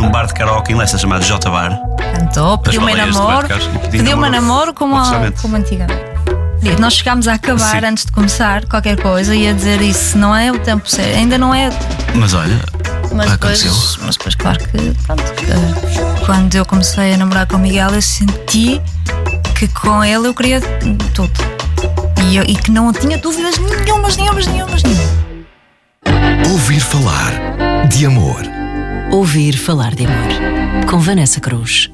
[0.00, 1.78] num bar de karaoke em Leicester chamado J Bar.
[2.14, 3.46] Cantou, pediu-me namoro.
[3.90, 6.00] Pediu-me namoro namoro como, a- como antigamente.
[6.78, 7.86] Nós chegámos a acabar Sim.
[7.86, 11.36] antes de começar qualquer coisa e a dizer isso não é o tempo certo, ainda
[11.38, 11.70] não é.
[12.14, 12.58] Mas olha,
[13.14, 13.70] Mas aconteceu.
[13.72, 17.90] depois, mas depois, claro que, pronto, eh, quando eu comecei a namorar com o Miguel,
[17.90, 18.80] eu senti
[19.58, 20.60] que com ele eu queria
[21.14, 21.32] tudo.
[22.30, 25.10] E, eu- e que não tinha dúvidas nenhumas, nenhumas, nenhumas, nenhumas.
[26.50, 27.32] Ouvir falar
[27.88, 28.42] de amor.
[29.12, 30.86] Ouvir falar de amor.
[30.88, 31.90] Com Vanessa Cruz.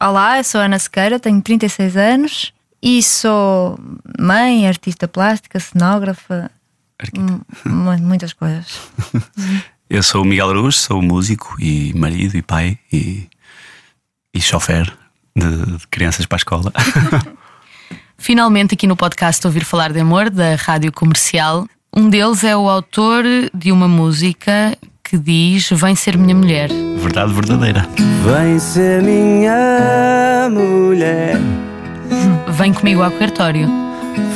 [0.00, 3.76] Olá, eu sou Ana Sequeira, tenho 36 anos e sou
[4.20, 6.48] mãe, artista plástica, cenógrafa,
[8.00, 8.80] muitas coisas.
[9.90, 13.28] eu sou o Miguel Araújo, sou músico e marido e pai e,
[14.32, 14.96] e chofer
[15.34, 16.72] de, de crianças para a escola.
[18.16, 22.68] Finalmente, aqui no podcast Ouvir Falar de Amor, da Rádio Comercial, um deles é o
[22.68, 24.78] autor de uma música
[25.14, 26.68] que diz Vem ser minha mulher.
[26.98, 27.86] Verdade verdadeira.
[28.24, 31.36] Vem ser minha mulher,
[32.48, 33.68] Vem comigo ao cartório.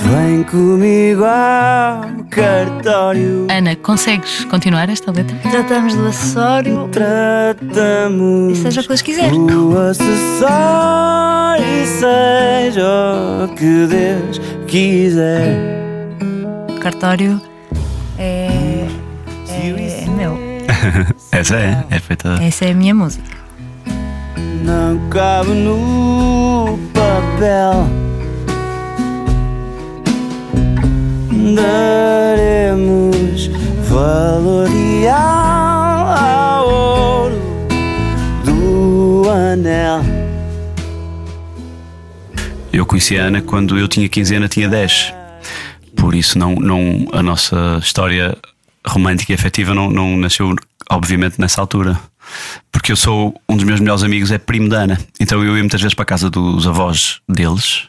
[0.04, 3.46] vem comigo ao cartório.
[3.50, 5.36] Ana, consegues continuar esta letra?
[5.50, 9.32] Tratamos do acessório Tratamos e seja o que Deus quiser.
[9.32, 15.56] o acessório e seja o que Deus quiser.
[16.80, 17.40] Cartório
[21.32, 22.38] Essa é, é feita.
[22.42, 23.24] Essa é a minha música.
[24.64, 27.86] Não cabe no papel.
[31.54, 33.50] Daremos
[33.88, 37.38] valor real ao ouro
[38.44, 40.02] do anel.
[42.72, 45.14] Eu conheci a Ana quando eu tinha 15 anos, tinha 10.
[45.96, 48.36] Por isso, não, não, a nossa história
[48.88, 50.54] romântica e afetiva não, não nasceu,
[50.90, 51.98] obviamente, nessa altura.
[52.70, 54.98] Porque eu sou um dos meus melhores amigos, é primo da Ana.
[55.18, 57.84] Então eu ia muitas vezes para a casa dos avós deles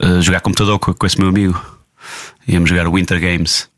[0.00, 1.60] eh, jogar computador com, com esse meu amigo.
[2.48, 3.68] Íamos jogar Winter Games.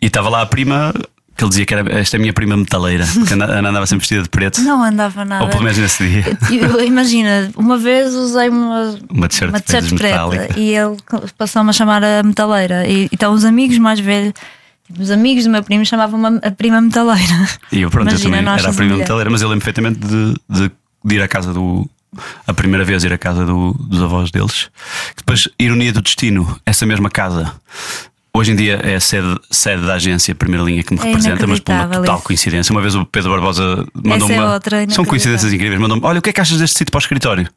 [0.00, 0.94] E estava lá a prima,
[1.36, 3.86] que ele dizia que era esta é a minha prima metaleira, porque a Ana andava
[3.86, 4.60] sempre vestida de preto.
[4.60, 5.44] Não andava nada.
[5.44, 6.24] Ou pelo menos nesse dia.
[6.50, 10.58] Eu- Imagina, uma vez usei uma, Uma t-shirt preta metálica.
[10.58, 10.96] e ele
[11.36, 12.86] passou-me a chamar a metaleira.
[12.88, 14.32] E, então os amigos mais velhos,
[14.98, 17.48] os amigos do meu primo chamavam-me a prima metaleira.
[17.72, 20.34] E eu, pronto, Imagina, eu também era a prima metaleira, mas eu lembro perfeitamente de,
[20.48, 20.70] de,
[21.04, 21.88] de ir à casa do.
[22.46, 24.70] A primeira vez ir à casa do- dos avós deles.
[25.16, 27.52] Depois, ironia do destino, essa mesma casa.
[28.32, 31.46] Hoje em dia é a sede, sede da agência Primeira Linha que me É representa,
[31.46, 32.72] mas por uma total coincidência.
[32.72, 34.24] Uma vez o Pedro Barbosa mandou-me.
[34.24, 35.80] Essa é uma- outra, São coincidências incríveis.
[35.80, 37.48] Mandou-me: Olha, o que é que achas deste sítio para o escritório?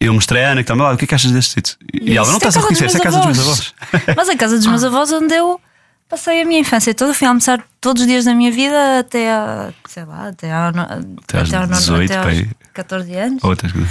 [0.00, 1.76] Eu mostrei a Ana que estava lá, o que é que achas deste sítio?
[1.92, 3.74] E, ela não é estás a reconhecer, é a meus casa dos meus avós.
[3.92, 4.16] avós.
[4.16, 5.60] Mas a casa dos meus avós, onde eu
[6.08, 9.70] passei a minha infância toda, fui almoçar todos os dias da minha vida até a,
[9.88, 13.44] sei lá, até, a, Até aos ao nono- 18, até aos 14 anos.
[13.44, 13.90] Outras coisas.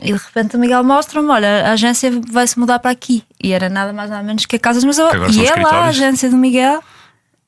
[0.00, 3.22] E de repente o Miguel mostra-me: olha, a agência vai-se mudar para aqui.
[3.42, 5.34] E era nada mais nada menos que a casa dos meus avós.
[5.36, 6.82] E é lá a agência do Miguel.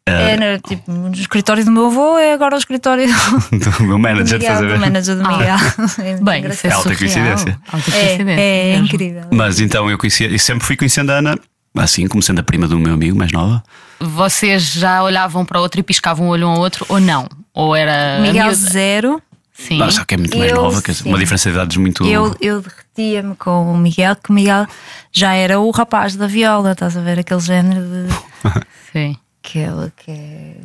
[0.07, 3.15] É, no- tipo, o escritório do meu avô é agora o escritório do,
[3.59, 5.57] Do meu do manager, estás a Miguel, do manager do Miguel.
[6.05, 6.71] É muito Bem, isso é.
[6.73, 6.99] Alta surreal.
[6.99, 7.61] coincidência.
[7.73, 8.41] Alta é, coincidência.
[8.43, 8.85] é, mesmo.
[8.85, 9.23] incrível.
[9.33, 11.39] Mas então eu conhecia, e sempre fui conhecendo a Ana,
[11.77, 13.63] assim como sendo a prima do meu amigo mais nova.
[14.01, 17.29] Vocês já olhavam para o outro e piscavam um olho um ao outro ou não?
[17.53, 18.19] Ou era.
[18.21, 18.55] Miguel miúda?
[18.55, 19.23] zero.
[19.53, 19.79] Sim.
[19.79, 21.09] Não, só que é muito mais Eu, nova, sim.
[21.09, 22.05] uma diferença de idades muito.
[22.05, 24.67] Eu, eu derretia-me com o Miguel, que o Miguel
[25.13, 27.21] já era o rapaz da viola, estás a ver?
[27.21, 28.15] Aquele género de.
[28.93, 29.17] Sim.
[29.43, 30.57] que ele que é,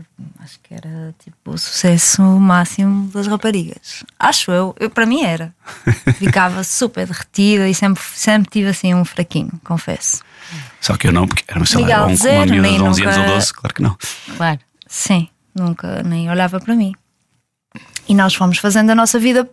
[0.44, 4.04] acho que era tipo o sucesso máximo das raparigas.
[4.20, 5.54] Acho eu, eu para mim era.
[6.18, 10.24] Ficava super derretida e sempre, sempre tive assim um fraquinho, confesso.
[10.82, 12.84] Só que eu não, porque era sei lá, Miguel um- uma zero, miúda nem de
[12.84, 13.98] 11 anos ou nunca- 12, claro que não.
[14.38, 14.60] Claro.
[14.88, 16.94] Sim, nunca nem olhava para mim.
[18.08, 19.48] E nós fomos fazendo a nossa vida,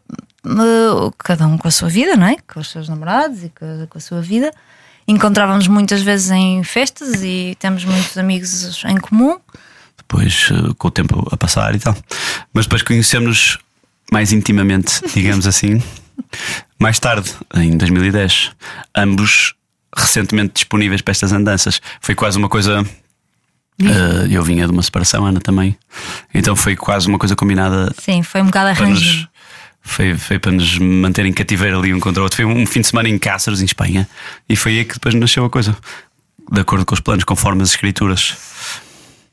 [0.47, 2.37] eh, cada um com a sua vida, não é?
[2.53, 4.51] Com os seus namorados e com, com a sua vida.
[5.07, 9.39] Encontrávamos muitas vezes em festas e temos muitos amigos em comum.
[9.99, 11.95] Depois, eh, com o tempo a passar e tal.
[12.54, 13.59] Mas depois conhecemos
[14.10, 15.83] mais intimamente, digamos assim,
[16.78, 18.53] mais tarde, em 2010.
[18.97, 19.54] Ambos
[19.97, 21.81] recentemente disponíveis para estas andanças.
[22.01, 22.84] Foi quase uma coisa.
[23.83, 25.77] eh, eu vinha de uma separação, Ana também.
[26.34, 29.28] Então foi quase uma coisa combinada Sim, foi um bocado para nos, arranjinho.
[29.83, 32.37] foi, foi para nos manter em cativeiro ali um contra o outro.
[32.37, 34.09] Foi um fim de semana em Cáceres, em Espanha,
[34.48, 35.77] e foi aí que depois nasceu a coisa.
[36.53, 38.37] De acordo com os planos, conforme as escrituras.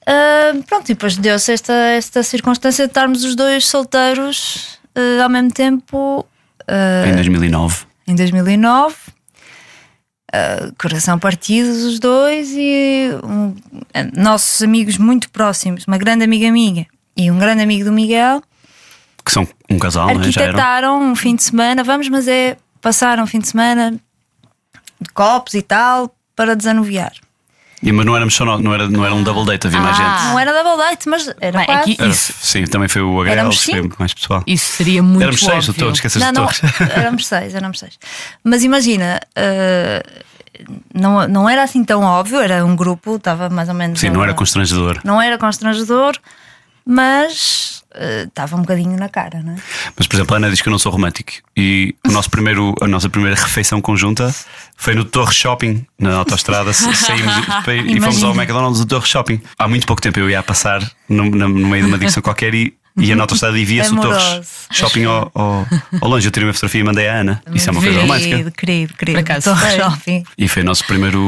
[0.05, 5.29] Ah, pronto, e depois deu-se esta, esta circunstância de estarmos os dois solteiros ah, ao
[5.29, 6.25] mesmo tempo
[6.67, 7.85] ah, Em 2009.
[8.07, 8.95] em 2009.
[10.33, 13.55] Ah, coração partido os dois e um,
[13.93, 18.41] ah, nossos amigos muito próximos, uma grande amiga minha e um grande amigo do Miguel
[19.23, 20.13] Que são um casal, é?
[20.13, 21.83] Arquitetaram um fim de semana.
[21.83, 23.91] Vamos, mas é passar um fim de semana
[24.99, 27.13] de copos e tal para desanuviar.
[27.85, 29.99] E, mas não éramos só nós, não era, não era um double date, havia mais
[29.99, 30.03] Ah.
[30.17, 30.29] gente.
[30.31, 31.81] Não era double date, mas era Bem, quase.
[31.81, 32.33] aqui- Era- Isso.
[32.41, 33.95] sim, também foi o HL, Éramos foi cinco.
[33.99, 34.43] mais pessoal.
[34.47, 35.91] Isso seria muito éramos seis, óbvio.
[35.91, 36.61] esqueces Não, de não, todos.
[36.95, 37.99] éramos seis, éramos seis.
[38.43, 40.01] Mas imagina, eh,
[40.93, 43.99] não, não era assim tão óbvio, era um grupo, estava mais ou menos.
[43.99, 44.99] Sim, não a- era constrangedor.
[45.03, 46.15] Não era constrangedor,
[46.85, 49.55] mas eh, estava um bocadinho na cara, não é?
[49.97, 51.31] Mas, por exemplo, a Ana diz que eu não sou romântico.
[51.55, 54.33] E o nosso primeiro, a nossa primeira refeição conjunta
[54.75, 56.73] foi no Torre Shopping, na autostrada.
[56.73, 58.33] Sa- Saímos e- fomos ao.
[58.35, 59.41] McDonald's do Torre Shopping.
[59.57, 62.53] Há muito pouco tempo eu ia a passar no, no meio de uma digressão qualquer
[62.55, 64.49] e, e a na autostrada e via-se o Torre Amoroso.
[64.71, 65.67] Shopping ao, ao,
[66.01, 66.27] ao longe.
[66.27, 67.41] Eu tirei uma fotografia e mandei à Ana.
[67.53, 68.29] Isso é uma coisa romântica.
[68.29, 69.19] Querido, querido, querido.
[69.19, 69.79] Acaso Torre foi.
[69.79, 70.23] Shopping.
[70.37, 71.19] E foi o nosso primeiro,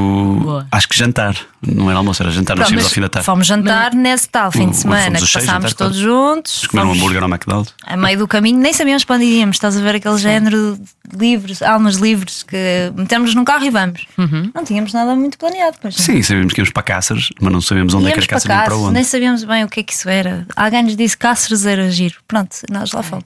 [0.41, 0.67] Boa.
[0.71, 1.35] acho que jantar.
[1.65, 2.55] Não era almoço, era jantar.
[2.55, 3.25] Nós mas ao fim da tarde.
[3.25, 6.67] Fomos jantar nesse tal fim de semana fomos que passámos jantar, todos juntos.
[6.67, 7.73] Comer um Fomos hambúrguer ao McDonald's.
[7.83, 9.55] A meio do caminho, nem sabíamos para onde iríamos.
[9.55, 10.79] Estás a ver aquele género
[11.11, 14.05] de livros, almas livres que metemos num carro e vamos.
[14.53, 15.77] Não tínhamos nada muito planeado.
[15.81, 16.05] Pois não.
[16.05, 18.35] Sim, sabíamos que íamos para Cáceres, mas não sabíamos onde é que Íamos era para
[18.37, 18.93] Cáceres para Cáceres, onde.
[18.93, 20.45] nem sabíamos bem o que é que isso era.
[20.55, 22.15] Alguém nos disse que Cáceres era giro.
[22.27, 23.23] Pronto, nós lá fomos.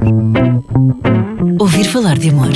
[1.60, 2.50] Ouvir falar de amor.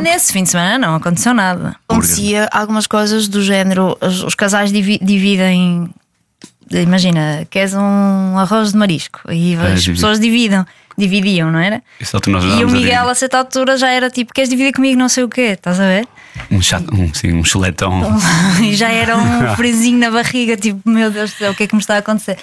[0.00, 1.74] Nesse fim de semana não aconteceu nada.
[1.88, 5.90] Acontecia algumas coisas do género: os, os casais divi- dividem.
[6.70, 9.92] Imagina, queres um arroz de marisco e as divide.
[9.92, 10.66] pessoas dividam,
[10.98, 11.76] dividiam, não era?
[12.00, 12.98] É nós E o a Miguel, dividir.
[12.98, 15.84] a certa altura, já era tipo: queres dividir comigo não sei o quê, estás a
[15.84, 16.08] ver?
[16.50, 18.02] Um, chato, um, sim, um chuletão.
[18.62, 21.66] e já era um frisinho na barriga, tipo, meu Deus do céu, o que é
[21.66, 22.36] que me está a acontecer?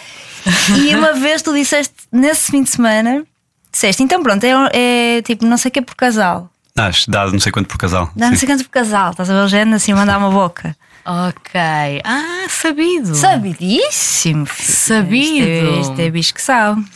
[0.79, 3.23] E uma vez tu disseste, nesse fim de semana,
[3.71, 6.49] disseste, então pronto, é, é tipo, não sei o que é por casal.
[6.77, 8.11] Acho, dá não sei quanto por casal.
[8.15, 8.39] Dá não Sim.
[8.39, 10.75] sei quanto por casal, estás a ver o género assim, mandar uma boca.
[11.05, 11.61] Ok.
[12.03, 13.13] Ah, sabido.
[13.15, 14.75] Sabidíssimo, filho.
[14.77, 15.47] Sabido.
[15.47, 16.83] Isto é, isto é bicho que sabe.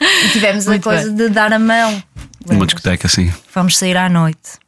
[0.00, 2.02] e tivemos a coisa de dar a mão.
[2.46, 2.68] Lembras?
[2.68, 3.30] discoteca, assim.
[3.48, 4.58] Fomos sair à noite,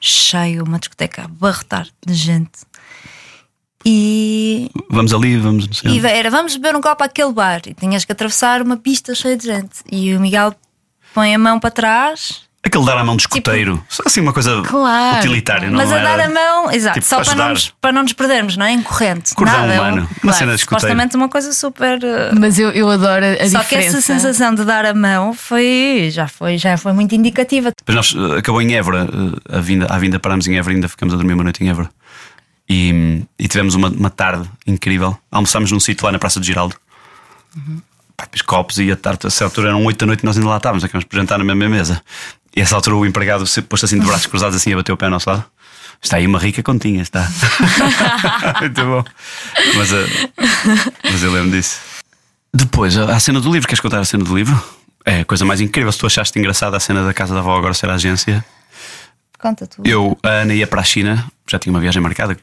[0.00, 2.60] cheio, uma discoteca a abarrotar de gente.
[3.84, 5.82] E Vamos ali, vamos.
[5.84, 7.62] E era, vamos beber um copo àquele bar.
[7.66, 9.80] E tinhas que atravessar uma pista cheia de gente.
[9.90, 10.54] E o Miguel
[11.12, 12.42] põe a mão para trás.
[12.64, 13.84] Aquele dar a mão de escoteiro.
[13.88, 15.18] Só assim uma coisa Claro.
[15.18, 16.16] utilitária, não mas a era?
[16.16, 17.54] dar a mão, exato, tipo, só para para não, ajudar.
[17.54, 18.70] nos, para não nos perdermos, não é?
[18.72, 19.34] Em corrente.
[19.34, 20.08] Cordão Nada, é um- humano.
[20.22, 20.80] Uma cena de escoteiro.
[20.92, 21.98] Supostamente uma coisa super.
[21.98, 23.98] uh, Mas eu, eu adoro a, a Só que diferença.
[23.98, 27.72] essa sensação de dar a mão foi já foi, já foi muito indicativa.
[27.76, 29.08] Depois nós eh, acabou em Évora,
[29.50, 31.68] eh, a vinda, à vinda parámos em Évora, ainda ficamos a dormir uma noite em
[31.68, 31.90] Évora.
[32.70, 35.18] E, e tivemos uma, uma tarde incrível.
[35.32, 36.76] Almoçámos num sítio lá na Praça de Giraldo.
[38.16, 40.36] Pá, depois copos e a tarde, a essa altura eram 8 da noite e nós
[40.36, 42.00] ainda lá estávamos, acabamos por jantar na mesma mesa.
[42.54, 44.96] E essa altura o empregado se pôs assim de braços cruzados assim a bater o
[44.96, 45.44] pé ao nosso lado.
[46.02, 47.28] Está aí uma rica continha, está.
[48.60, 49.04] Muito bom.
[49.76, 50.06] Mas, eh,
[51.04, 51.78] mas eu lembro disso.
[52.52, 54.60] Depois, a a cena do livro, queres contar a cena do livro?
[55.04, 55.90] É a coisa mais incrível.
[55.92, 58.44] Se tu achaste engraçada a cena da casa da avó agora ser a agência,
[59.38, 59.82] Conta tu.
[59.84, 62.36] eu, a Ana ia para a China, já tinha uma viagem marcada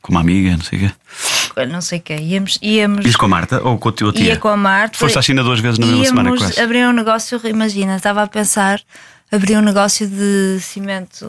[0.00, 1.66] com uma amiga, não sei o quê.
[1.68, 4.24] Não sei o que íamos, íamos Ias com a Marta ou com a tua tia?
[4.28, 4.96] ia com a Marta.
[4.98, 6.58] Foste à China duas vezes na mesma semana, quase.
[6.60, 8.80] abrir um negócio, imagina, estava a pensar
[9.30, 11.28] abrir um negócio de cimento.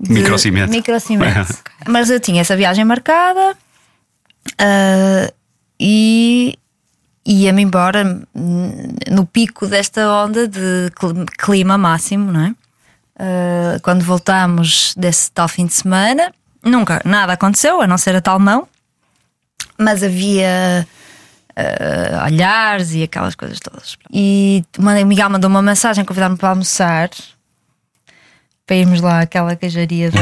[0.00, 0.70] de- Microcimento.
[0.70, 1.54] Microcimento.
[1.88, 3.56] Mas eu tinha essa viagem marcada
[4.58, 5.32] ah,
[5.80, 6.58] e
[7.26, 8.22] ia-me embora
[9.10, 12.54] no pico desta onda de cli- clima máximo, não é?
[13.18, 16.32] Ah, quando voltámos desse tal fim de semana,
[16.64, 18.66] nunca nada aconteceu, a não ser a tal mão,
[19.78, 20.86] mas havia
[21.60, 23.96] ah, olhares e aquelas coisas todas.
[24.12, 27.10] E uma Miguel mandou uma mensagem convidar-me para almoçar
[28.66, 30.20] para irmos lá àquela queijaria da-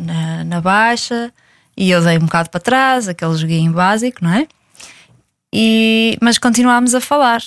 [0.00, 1.30] na, na Baixa
[1.76, 4.46] e eu dei um bocado para trás, aquele joguinho básico, não é?
[5.52, 7.40] E, mas continuámos a falar.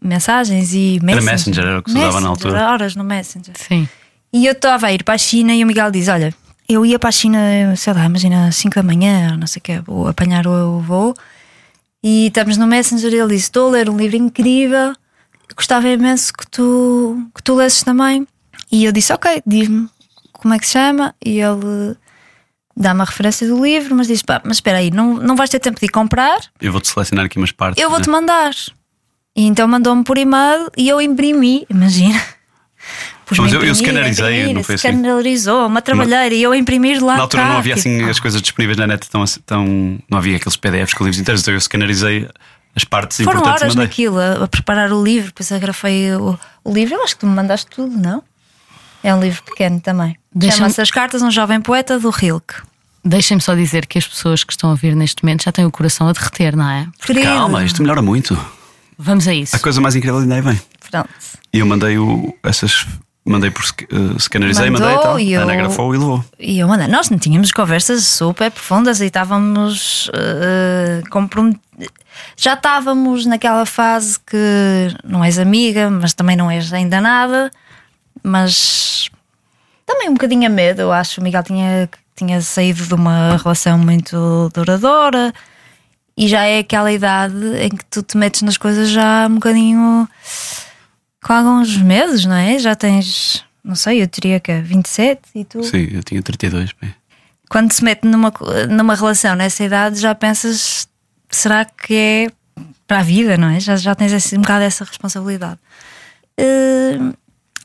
[0.00, 1.32] Mensagens e Messenger.
[1.32, 2.66] Messenger, era o que se usava na altura.
[2.68, 3.54] horas no Messenger.
[3.56, 3.88] Sim.
[4.32, 6.32] E eu estava a ir para a China e o Miguel diz: Olha,
[6.68, 7.38] eu ia para a China,
[7.76, 11.14] sei lá, imagina 5 da manhã, não sei o que, vou apanhar o voo.
[12.02, 14.94] E estamos no Messenger e ele disse: Estou a ler um livro incrível,
[15.56, 18.26] gostava imenso que tu, que tu lesses também.
[18.70, 19.88] E eu disse: Ok, diz-me
[20.32, 21.14] como é que se chama.
[21.24, 21.96] E ele
[22.76, 25.58] dá-me a referência do livro, mas diz: Pá, mas espera aí, não, não vais ter
[25.58, 26.38] tempo de ir comprar?
[26.60, 27.82] Eu vou-te selecionar aqui umas partes.
[27.82, 28.12] Eu vou-te né?
[28.12, 28.54] mandar.
[29.36, 32.20] E então mandou-me por e-mail e eu imprimi, imagina.
[33.28, 34.88] Pus-me Mas eu- eu imprimir, scannerizei, imprimir, não foi assim?
[34.88, 37.16] Escanarizou, uma trabalheira e eu a imprimir lá.
[37.16, 40.18] Na altura cá, não havia tipo, assim as coisas disponíveis na net tão, tão não
[40.18, 42.28] havia aqueles PDFs com livros inteiros, então eu scannerizei
[42.74, 46.38] as partes Foram importantes e horas naquilo a, a preparar o livro, depois agrafei o,
[46.64, 46.94] o livro.
[46.94, 48.22] Eu acho que tu me mandaste tudo, não?
[49.02, 50.16] É um livro pequeno também.
[50.52, 52.54] Chama-se As Cartas um Jovem Poeta do Rilke.
[53.04, 55.70] Deixem-me só dizer que as pessoas que estão a ouvir neste momento já têm o
[55.70, 56.86] coração a derreter, não é?
[57.00, 57.26] Querido.
[57.26, 58.38] Calma, isto melhora muito.
[58.98, 59.54] Vamos a isso.
[59.54, 60.60] A coisa mais incrível ainda aí vem.
[60.90, 61.08] Pronto.
[61.52, 62.86] E eu mandei o, essas.
[63.28, 65.20] Mandei por eh, scannerizei, mandei e tal.
[65.20, 66.24] e eu- grafou e levou.
[66.38, 66.88] E eu mandei.
[66.88, 71.52] Nós não tínhamos conversas super profundas e estávamos eh, comprom-
[72.36, 77.50] Já estávamos naquela fase que não és amiga, mas também não és ainda nada.
[78.22, 79.10] Mas
[79.86, 80.80] também um bocadinho a medo.
[80.80, 85.32] Eu acho que o Miguel tinha, tinha saído de uma relação muito duradoura
[86.16, 90.08] e já é aquela idade em que tu te metes nas coisas já um bocadinho
[91.28, 92.58] com alguns medos, não é?
[92.58, 96.72] Já tens, não sei, eu diria que é 27 e tu Sim, eu tinha 32.
[96.80, 96.94] bem.
[97.50, 98.32] quando se mete numa,
[98.68, 100.88] numa relação nessa idade, já pensas:
[101.30, 102.26] será que é
[102.86, 103.60] para a vida, não é?
[103.60, 105.58] Já, já tens esse, um bocado essa responsabilidade.
[106.38, 106.98] Eh,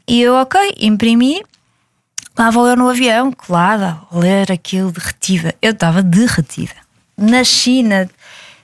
[0.08, 1.41] E eu, ok, imprimi.
[2.38, 5.55] Lá vou eu no avião, colada, ler aquilo derretida.
[5.62, 6.74] Eu estava derretida.
[7.15, 8.10] Na China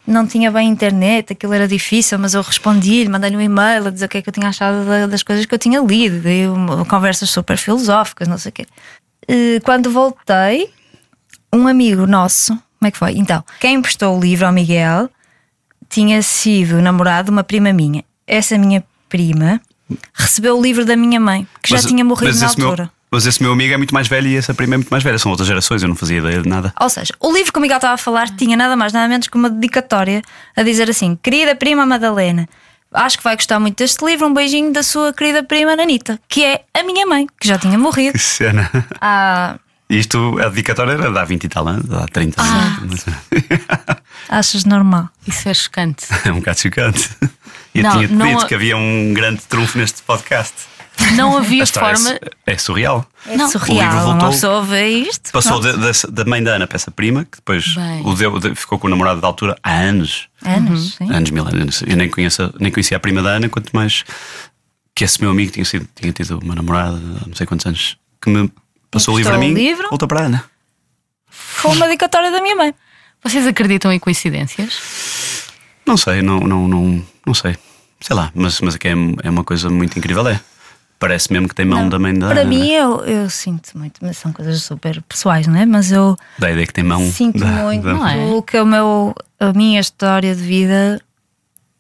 [0.10, 4.06] não tinha bem internet, aquilo era difícil, mas eu respondi-lhe, mandei-lhe um e-mail a dizer
[4.06, 6.44] o que é que eu tinha achado da- das coisas que eu tinha lido, dei
[6.90, 8.66] conversas super filosóficas, não sei o quê.
[9.28, 10.70] Eh, Quando voltei,
[11.54, 13.14] um amigo nosso, como é que foi?
[13.18, 15.10] Então, quem emprestou o livro ao Miguel
[15.90, 18.04] tinha sido namorado de uma prima minha.
[18.28, 19.60] Essa minha prima
[20.14, 22.92] recebeu o livro da minha mãe, que Mas- já tinha morrido na esse meu- altura.
[23.12, 25.18] Mas esse meu amigo é muito mais velho e essa prima é muito mais velha.
[25.18, 26.74] São outras gerações, eu não fazia ideia de nada.
[26.80, 29.28] Ou seja, o livro que o Miguel estava a falar tinha nada mais, nada menos
[29.28, 30.22] que uma dedicatória
[30.56, 32.48] a dizer assim: Querida prima Madalena,
[32.94, 34.28] acho que vai gostar muito deste livro.
[34.28, 37.78] Um beijinho da sua querida prima Nanita, que é a minha mãe, que já tinha
[37.78, 38.70] morrido Que cena.
[39.02, 39.56] há.
[39.92, 42.78] Isto, a dedicatória era de há 20 e tal anos, há 30 Ah.
[42.84, 43.04] anos.
[44.30, 45.10] Achas normal?
[45.28, 46.06] Isso é chocante.
[46.26, 47.10] É um bocado chocante.
[47.74, 50.54] E eu Não, tinha-te não dito a- que havia um grande trunfo neste podcast.
[51.16, 52.20] Não havia história forma.
[52.46, 53.06] é, é surreal.
[53.26, 53.92] É Não, o livro surreal.
[53.94, 55.32] Uma voltou- pessoa vê isto.
[55.32, 58.02] Passou da, da- da mãe da Ana para essa prima, que depois Bem.
[58.06, 60.28] o deu, de- ficou com o namorado da altura há anos.
[60.44, 61.12] Anos, sim.
[61.12, 61.82] Anos, mil anos.
[61.86, 64.04] Eu nem, conheço, nem conhecia a prima da Ana, quanto mais
[64.96, 67.98] que esse meu amigo tinha, sido, tinha tido uma namorada há não sei quantos anos,
[68.22, 68.52] que me
[68.92, 69.88] passou o livro a mim, o livro?
[69.90, 70.44] voltou para a Ana.
[71.30, 72.74] Foi uma dedicatória da minha mãe.
[73.24, 75.44] Vocês acreditam em coincidências?
[75.86, 77.56] Não sei, não, não, não, não sei.
[78.02, 80.40] Sei lá, mas, mas aqui é, é uma coisa muito incrível, é.
[81.00, 82.50] Parece mesmo que tem mão da mãe da Para Ana.
[82.50, 85.66] mim, eu, eu sinto muito, mas são coisas super pessoais, não é?
[85.66, 87.10] Mas eu Da ideia que tem mão.
[87.10, 88.18] sinto da- muito da- não é?
[88.18, 91.02] o que é o meu, a minha história de vida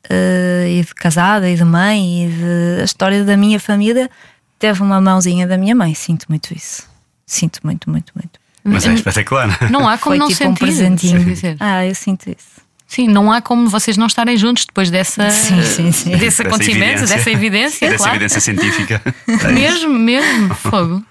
[0.10, 4.10] eh, e de casada e de mãe e de, a história da minha família
[4.58, 5.94] teve uma mãozinha da minha mãe.
[5.94, 6.84] Sinto muito isso.
[7.26, 8.40] Sinto muito, muito, muito.
[8.64, 9.70] Mas é espetacular.
[9.72, 10.60] Não há como Foi não tipo um sentir.
[10.60, 11.24] presentinho.
[11.26, 11.58] quer dizer.
[11.60, 12.59] Ah, eu sinto isso.
[12.89, 16.10] Sim, não há como vocês não estarem juntos depois dessa, Sim, sim, sim.
[16.10, 17.15] desse Dessa acontecimento, evidência.
[17.17, 18.15] dessa evidência, Dessa claro.
[18.15, 19.01] evidência científica.
[19.27, 21.03] É Mesmo, mesmo, fogo.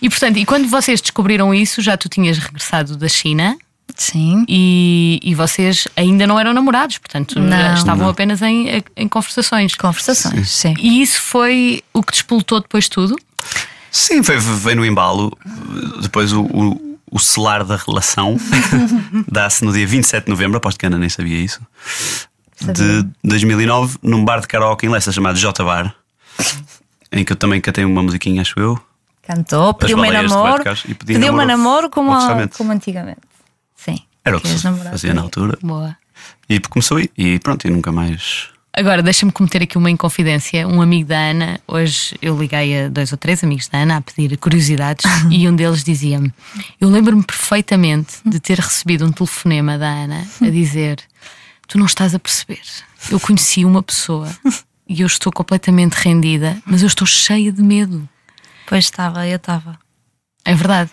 [0.00, 3.58] E portanto, e quando vocês descobriram isso, já tu tinhas regressado da China
[3.94, 4.44] Sim.
[4.48, 7.74] e, e vocês ainda não eram namorados, portanto Não.
[7.74, 8.10] estavam Não.
[8.10, 9.74] apenas em, em conversações.
[9.74, 10.74] Conversações, sim.
[10.78, 13.14] E isso foi o que despoltou depois tudo?
[13.90, 15.36] Sim, foi, veio no embalo.
[16.00, 18.36] Depois o, o, o selar da relação
[19.30, 21.60] dá-se no dia 27 de novembro, aposto que a Ana nem sabia isso.
[22.60, 25.94] De 2009, num bar de karaoke em Leicester chamado J Bar,
[27.12, 28.78] em que eu também cantei uma musiquinha, acho eu.
[29.22, 30.62] Cantou, pediu-me namoro.
[31.04, 33.20] Pediu-me namoro como, a- como antigamente.
[33.76, 33.98] Sim.
[34.24, 35.58] Era o que namorar fazia na altura.
[35.62, 35.96] Boa.
[36.48, 37.08] E começou aí.
[37.16, 38.48] E pronto, e nunca mais.
[38.78, 40.64] Agora, deixa-me cometer aqui uma inconfidência.
[40.68, 44.00] Um amigo da Ana, hoje eu liguei a dois ou três amigos da Ana a
[44.00, 46.32] pedir curiosidades e um deles dizia-me:
[46.80, 51.00] Eu lembro-me perfeitamente de ter recebido um telefonema da Ana a dizer:
[51.66, 52.62] Tu não estás a perceber.
[53.10, 54.28] Eu conheci uma pessoa
[54.88, 58.08] e eu estou completamente rendida, mas eu estou cheia de medo.
[58.64, 59.76] Pois estava, eu estava.
[60.44, 60.92] É verdade.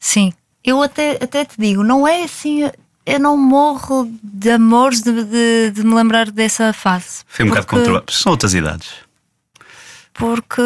[0.00, 0.32] Sim.
[0.64, 2.62] Eu até, até te digo, não é assim.
[3.08, 7.22] Eu não morro de amores de, de, de me lembrar dessa fase.
[7.26, 8.12] Foi um bocado conturbado.
[8.12, 8.90] São outras idades.
[10.12, 10.62] Porque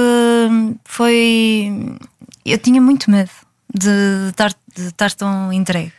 [0.85, 1.97] foi.
[2.45, 3.31] Eu tinha muito medo
[3.73, 5.93] de estar, de estar tão entregue.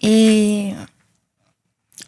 [0.00, 0.72] E.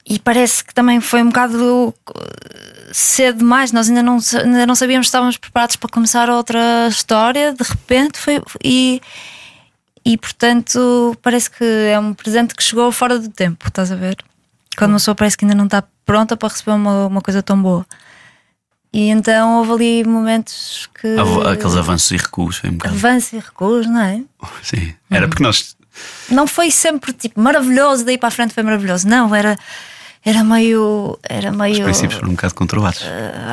[0.06, 3.72] E parece que também foi um bocado eh, cedo demais.
[3.72, 7.52] Nós ainda não, ainda não sabíamos se estávamos preparados para começar outra história.
[7.54, 8.40] De repente foi.
[8.62, 9.00] E,
[10.04, 14.16] e portanto, parece que é um presente que chegou fora do tempo, estás a ver?
[14.76, 17.60] Quando uma pessoa parece que ainda não está pronta para receber uma, uma coisa tão
[17.60, 17.86] boa.
[18.92, 21.16] E então houve ali momentos que.
[21.50, 22.58] Aqueles avanços e recuos.
[22.58, 22.94] Foi um bocado.
[22.94, 24.22] Avanço e recuos, não é?
[24.62, 24.94] Sim.
[25.10, 25.76] Era porque nós.
[26.30, 29.06] Não foi sempre tipo maravilhoso, daí para a frente foi maravilhoso.
[29.08, 29.56] Não, era,
[30.24, 31.18] era meio.
[31.22, 31.82] Era Os meio.
[31.84, 33.02] princípios foram um bocado conturbados.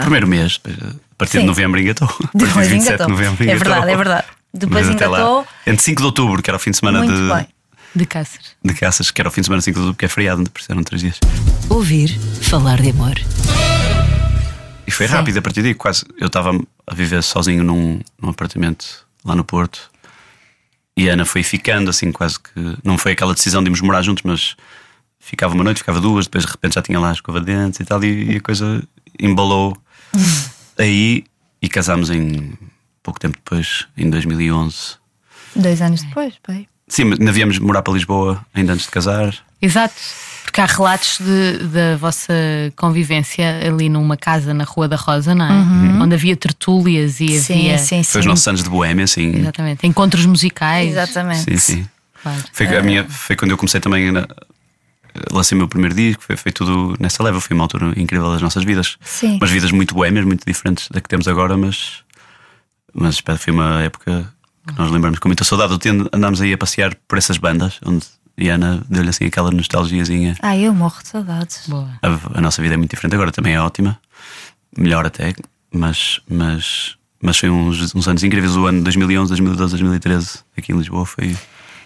[0.02, 1.40] Primeiro mês, a partir Sim.
[1.42, 2.08] de novembro engatou.
[2.08, 3.06] A partir de Depois 27 engatou.
[3.08, 3.66] de novembro É engatou.
[3.74, 4.28] verdade, é verdade.
[4.54, 7.16] Depois Mas até lá, entre 5 de outubro, que era o fim de semana Muito
[7.16, 7.48] de, bem.
[7.94, 8.56] De Cáceres.
[8.64, 10.84] de caças, que era o fim de semana assim, porque é feriado, por isso eram
[10.84, 11.20] três dias.
[11.70, 13.16] Ouvir falar de amor.
[14.88, 15.14] E foi Sim.
[15.14, 16.06] rápido a partir daí, quase.
[16.18, 16.52] Eu estava
[16.88, 19.92] a viver sozinho num, num apartamento lá no Porto
[20.96, 22.78] e a Ana foi ficando, assim, quase que.
[22.84, 24.56] Não foi aquela decisão de irmos morar juntos, mas
[25.20, 27.80] ficava uma noite, ficava duas, depois de repente já tinha lá a escova de dentes
[27.80, 28.84] e tal, e, e a coisa
[29.20, 29.78] embalou
[30.78, 31.24] aí
[31.62, 32.54] e casámos em
[33.04, 34.96] pouco tempo depois, em 2011.
[35.56, 36.68] Dois anos depois, pai.
[36.88, 39.34] Sim, mas ainda viemos morar para Lisboa ainda antes de casar.
[39.62, 39.94] Exato.
[40.44, 42.34] Porque há relatos de- da vossa
[42.76, 46.04] convivência ali numa casa na Rua da Rosa, não é?
[46.04, 47.78] Onde havia tertúlias e Sim, havia.
[47.78, 48.30] sim, Foi os sim.
[48.30, 49.34] nossos anos de boémia, assim.
[49.38, 49.88] Exatamente.
[49.88, 50.92] Encontros musicais.
[50.92, 51.44] Exatamente.
[51.44, 51.88] Sim, sim.
[52.22, 52.44] Claro.
[52.52, 54.28] Foi, a minha, foi quando eu comecei também a
[55.32, 58.42] lancei o meu primeiro disco, foi, foi tudo nessa leva, foi uma altura incrível das
[58.42, 58.98] nossas vidas.
[59.02, 59.38] Sim.
[59.38, 62.00] Umas vidas muito boémias, muito diferentes da que temos agora, mas,
[62.94, 64.32] mas foi uma época
[64.68, 65.78] que nós lembramos com muita saudade.
[66.14, 68.06] Andámos aí a passear por essas bandas, onde
[68.38, 70.36] e a Ana deu-lhe assim aquela nostalgiazinha.
[70.42, 71.68] Ah, eu morro de saudades.
[71.68, 71.90] Boa.
[72.02, 74.00] A, a nossa vida é muito diferente agora, também é ótima,
[74.76, 75.34] melhor até,
[75.72, 78.56] mas, mas, mas foi uns, uns anos incríveis.
[78.56, 81.36] O ano 2011, 2012, 2013 aqui em Lisboa foi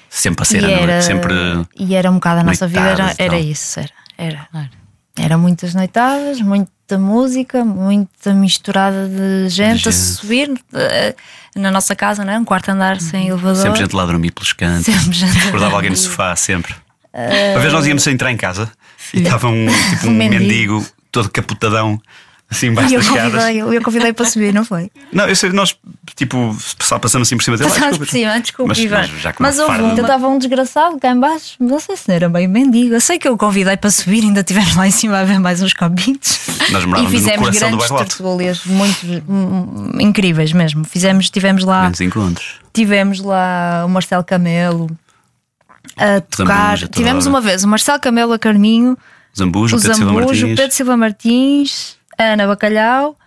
[0.09, 1.33] sempre a ser e, à era, noite, sempre.
[1.77, 3.91] e era um bocado a nossa vida, era, era isso, era.
[4.17, 4.47] Era,
[5.17, 6.39] era muitas noitadas,
[6.85, 10.03] muita música, muita misturada de gente a gente.
[10.03, 11.15] subir eh,
[11.55, 12.37] na nossa casa, não é?
[12.37, 13.55] Um quarto andar sem elevador.
[13.61, 14.85] Sempre gente lá a dormir pelos cantos.
[14.85, 16.75] Sempre gente a Acordava alguém no sofá, sempre.
[17.11, 18.71] Uma vez nós íamos a entrar em casa
[19.13, 20.43] e estava um, tipo, um Um mendigo.
[20.43, 21.99] mendigo todo capotadão,
[22.63, 23.31] embaixo E eu das escadas.
[23.43, 24.89] convidei, eu convidei para subir, não foi?
[25.11, 25.75] Não, eu sei, nós,
[26.15, 27.69] tipo, só passamos assim por cima dele.
[27.69, 27.97] desculpa.
[27.97, 28.97] por cima, desculpe, Mas- Ivan.
[28.97, 32.15] mas já Mas houve um, estava um desgraçado cá em baixo, não sei se não
[32.15, 32.93] era bem mendigo.
[32.95, 35.39] Eu sei que eu o convidei para subir, ainda estivemos lá em cima a ver
[35.39, 36.39] mais uns cabitos.
[36.71, 40.83] Nós E morávamos no fizemos coração do grandes tertúlias, muito hum, incríveis mesmo.
[40.85, 42.55] Fizemos, tivemos lá, Grandes encontros.
[42.73, 44.89] tivemos lá o Marcelo Camelo
[45.97, 46.77] a tocar.
[46.77, 47.33] Zambuja, tivemos hora.
[47.35, 48.97] uma vez o Marcelo Camelo a Carminho,
[49.37, 50.55] Zambujo, o Pedro Silva Zambujo, o Martins.
[50.59, 53.17] Pedro Silva Martins, a Ana Bacalhau,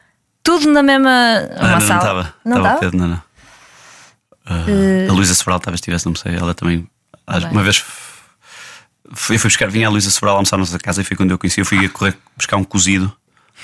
[0.42, 2.00] tudo na mesma Ah, uma não, não sala.
[2.00, 2.34] estava.
[2.44, 2.78] Não Estava?
[2.80, 3.22] Pedro, não, não.
[4.46, 6.34] Ah, Eh, A Luísa Sobral talvez estivesse, não sei.
[6.36, 6.88] Ela também.
[7.26, 7.84] ah, Uma vez
[9.12, 11.30] fui, eu fui buscar, vinha a Luísa Sobral almoçar na nossa casa e foi quando
[11.30, 11.60] eu conheci.
[11.60, 13.12] Eu fui a correr buscar um cozido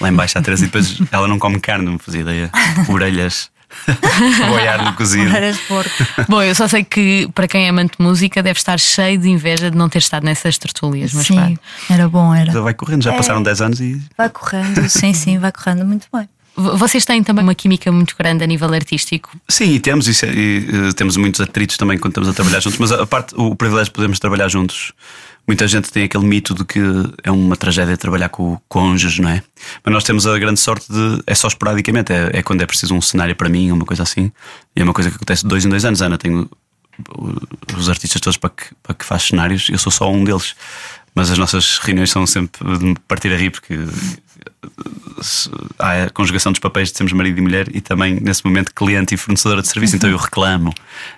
[0.01, 2.51] lá embaixo à Teresa e depois ela não come carne, não me fazia ideia.
[2.89, 3.51] Orelhas.
[4.49, 5.31] Boiar no cozido.
[6.29, 9.29] Bom, eu só sei que para quem é amante de música deve estar cheio de
[9.29, 11.59] inveja de não ter estado nessas tertúlias, mas Sim, claro.
[11.91, 12.53] era bom, era.
[12.53, 13.17] Já vai correndo, já É.
[13.17, 16.29] passaram 10 anos e Vai correndo, sim, sim, vai correndo muito bem.
[16.57, 19.29] Vocês têm também uma química muito grande a nível artístico.
[19.49, 22.61] Sim, e temos, isso é- e, eh, temos muitos atritos também quando estamos a trabalhar
[22.61, 24.93] juntos, mas a, a parte, o privilégio de podermos trabalhar juntos.
[25.47, 26.81] Muita gente tem aquele mito de que
[27.23, 29.43] é uma tragédia trabalhar com cônjuges, não é?
[29.85, 31.23] Mas nós temos a grande sorte de.
[31.27, 34.33] É só esporadicamente, é, é quando é preciso um cenário para mim, uma coisa assim.
[34.75, 36.01] E é uma coisa que acontece dois em dois anos.
[36.01, 36.49] Ana tem o-
[37.77, 40.55] os artistas todos para que, para que faz cenários, eu sou só um deles.
[41.15, 43.75] Mas as nossas reuniões são sempre de partir a rir, porque
[45.79, 49.15] há a conjugação dos papéis de sermos marido e mulher e também nesse momento cliente
[49.15, 50.73] e fornecedora de serviço, então eu reclamo.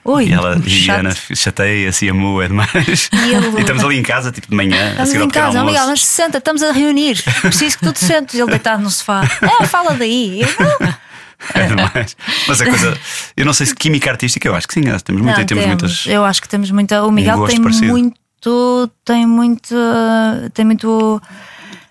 [0.04, 0.96] Ui, e ela e chato.
[0.96, 3.10] a Ana chateia-se e amou, é demais.
[3.12, 5.60] E ele- estamos ali em casa, tipo de manhã, a Estamos seguir ao em casa,
[5.62, 6.02] oh, Miguel, almoço.
[6.02, 7.22] mas senta, estamos a reunir.
[7.40, 8.34] Preciso que tu te sentes.
[8.34, 9.22] Ele deitado no sofá.
[9.42, 10.40] É, fala daí.
[10.42, 10.48] Eu,
[10.80, 10.94] não.
[11.54, 12.16] É demais.
[12.48, 12.98] Mas a coisa,
[13.36, 15.64] eu não sei se química artística, eu acho que sim, temos muita Não, e temos
[15.64, 15.82] temos.
[15.82, 16.06] muitas.
[16.06, 17.02] Eu acho que temos muita.
[17.04, 17.86] O Miguel gosto tem parecido.
[17.88, 18.16] muito.
[19.04, 19.74] Tem muito.
[20.54, 21.20] Tem muito.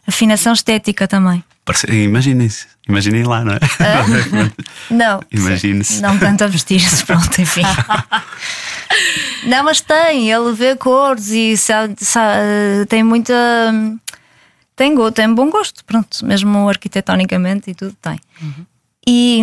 [0.07, 1.43] Afinação estética também.
[1.89, 3.59] Imaginem-se, imaginem lá, não é?
[4.91, 5.19] Não.
[5.31, 5.99] Imagine-se.
[5.99, 7.63] Não tanto a vestir-se, pronto, enfim.
[9.45, 13.33] não, mas tem, ele vê cores e sabe- sabe- tem muita.
[14.75, 18.19] Tem, go- tem bom gosto, pronto, mesmo arquitetonicamente e tudo tem.
[19.07, 19.41] E,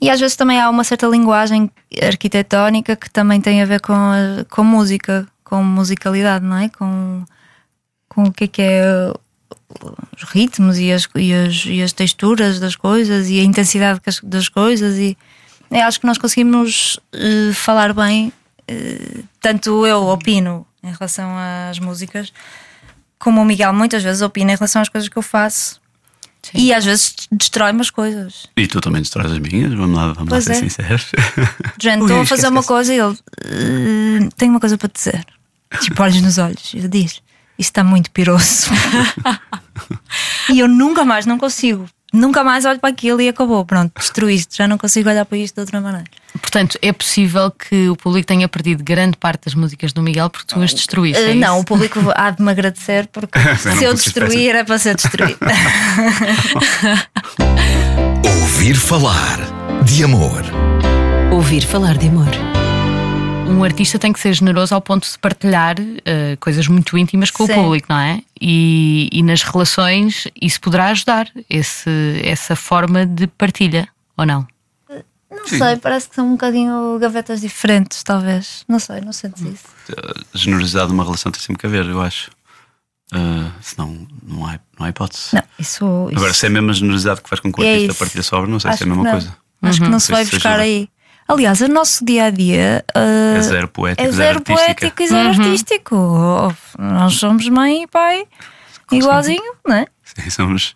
[0.00, 1.70] e às vezes também há uma certa linguagem
[2.02, 6.68] arquitetónica que também tem a ver com, a- com música, com musicalidade, não é?
[6.68, 7.24] Com,
[8.14, 9.12] com o que é que é
[10.16, 14.48] os ritmos e as, e as, e as texturas das coisas e a intensidade das-
[14.48, 15.16] coisas e
[15.70, 18.32] eu acho que nós conseguimos eh, falar bem
[18.68, 21.28] eh, tanto eu opino em relação
[21.70, 22.32] às músicas
[23.18, 25.80] como o Miguel muitas vezes opina em relação às coisas que eu faço
[26.52, 30.28] e às vezes destrói umas coisas E tu também destróis as minhas, vamos lá, vamos
[30.28, 30.68] Pois lá ser é.
[30.68, 31.06] sinceros.
[31.80, 32.68] Gente, estou a esquece, fazer uma esquece.
[32.68, 35.24] coisa e ele "Eh, tenho uma coisa para te dizer
[35.80, 37.20] tipo olhos nos olhos e diz
[37.58, 38.70] está muito piroso
[40.50, 44.56] e eu nunca mais não consigo nunca mais olho para aquilo e acabou pronto, destruíste,
[44.56, 46.04] já não consigo olhar para isto de outra maneira
[46.40, 50.52] Portanto, é possível que o público tenha perdido grande parte das músicas do Miguel porque
[50.52, 51.22] tu as destruíste.
[51.22, 51.62] Eh, é não, isso?
[51.62, 55.38] o público há de me agradecer porque se eu destruir é para ser destruído
[58.24, 59.38] Ouvir falar
[59.84, 60.42] de amor.
[61.32, 62.63] Ouvir falar de amor.
[63.46, 67.46] Um artista tem que ser generoso ao ponto de partilhar eh, coisas muito íntimas com
[67.46, 67.52] Sim.
[67.52, 68.20] o público, não é?
[68.40, 71.90] E, e nas relações isso poderá ajudar, esse,
[72.22, 74.46] essa forma de partilha, ou não?
[75.30, 75.58] Não Sim.
[75.58, 78.64] sei, parece que são um bocadinho gavetas diferentes, talvez.
[78.68, 79.64] Não sei, não sentes isso.
[80.32, 82.30] A generosidade de uma relação tem sempre que haver, eu acho.
[83.12, 85.34] Ah, senão não há, não há hipótese.
[85.34, 85.84] Não, isso.
[86.10, 87.98] isso Agora, se é a mesma generosidade que faz com que o É artista isso.
[87.98, 89.36] partilhe a sua obra, não sei Acho se é a mesma coisa.
[89.62, 90.88] Acho que não se Não vai se buscar aí.
[91.26, 95.28] Aliás, o nosso dia a dia É zero poético, é zero zero poético e zero
[95.30, 95.96] artístico.
[95.96, 98.24] Oh, Nós somos mãe e pai
[98.92, 99.86] igualzinho, não é?
[100.04, 100.74] Sim, somos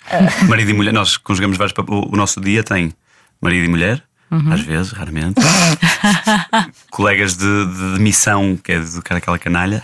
[0.48, 0.92] marido e mulher.
[0.92, 2.02] Nós conjugamos vários papéis.
[2.10, 2.92] O nosso dia tem
[3.40, 4.02] marido e mulher,
[4.50, 5.34] às vezes, raramente.
[6.90, 9.82] Colegas de, de- de missão, que é educar aquela canalha.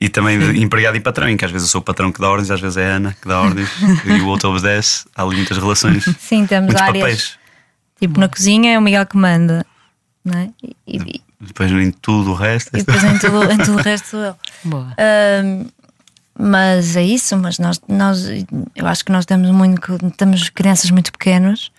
[0.00, 2.20] E também de empregado e patrão, em que às vezes eu sou o patrão que
[2.20, 3.68] dá ordens, às vezes é a Ana que dá ordens
[4.04, 5.04] e o outro obedece.
[5.14, 6.04] Há ali muitas relações.
[6.18, 7.02] Sim, temos muitos áreas.
[7.04, 7.38] papéis.
[8.02, 9.64] Tipo, na cozinha é o Miguel que manda,
[10.24, 10.50] não é?
[10.62, 12.70] E, e- Depois em tudo o resto.
[12.76, 14.36] e depois em tudo, em tudo o resto sou eu.
[14.64, 14.92] Boa.
[14.98, 15.66] Ahm,
[16.38, 18.26] mas é isso, mas nós, nós
[18.74, 19.80] eu acho que nós temos muito
[20.16, 21.70] temos crianças muito pequenas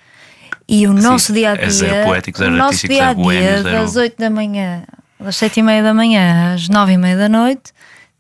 [0.70, 3.14] e o nosso dia a dia é zero poético, zero o nosso artístico, dia a
[3.14, 4.84] zero dia zero- das 8 da manhã
[5.20, 7.74] das 7 e meia da manhã às 9 e meia da noite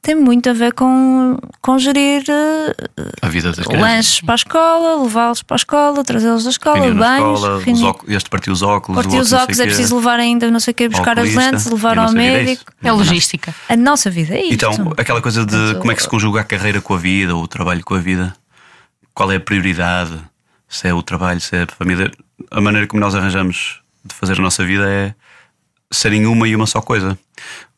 [0.03, 2.75] tem muito a ver com, com gerir eh,
[3.21, 3.81] A vida das crianças.
[3.81, 8.29] lanches para a escola, levá-los para a escola, trazê-los da escola, banhos, escola, óculos, este
[8.29, 10.89] partiu os óculos, partir o os óculos, é preciso levar ainda não sei o que,
[10.89, 12.65] buscar as lentes, levar ao é médico.
[12.67, 12.87] isso.
[12.87, 13.55] É logística.
[13.69, 14.53] A nossa vida é isto.
[14.53, 17.43] Então, aquela coisa de como é que se conjuga a carreira com a vida, ou
[17.43, 18.35] o trabalho com a vida,
[19.13, 20.19] qual é a prioridade,
[20.67, 22.11] se é o trabalho, se é a família.
[22.51, 25.15] A maneira como nós arranjamos de fazer a nossa vida é
[25.93, 27.17] serem uma e uma só coisa.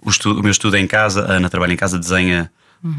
[0.02, 2.50] O, estudo- o meu estudo é em casa, a Ana trabalha em casa, desenha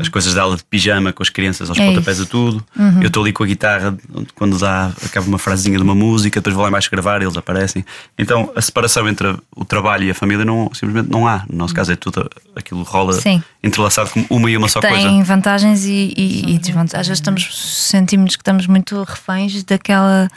[0.01, 2.65] as coisas dela de pijama com as crianças aos É pontapés a tudo.
[3.01, 3.97] Eu estou ali com a guitarra,
[4.35, 7.85] quando dá, acaba uma frasezinha de uma música, depois vou lá embaixo gravar, eles aparecem.
[8.19, 11.45] Então a separação entre o trabalho e a família não, simplesmente não há.
[11.49, 13.41] No nosso caso é tudo, aquilo rola Sim.
[13.63, 15.23] entrelaçado como uma e uma só tem coisa.
[15.23, 16.95] vantagens e, e, e desvantagens.
[17.03, 17.49] Às vezes estamos,
[17.87, 20.29] sentimos que estamos muito reféns daquela.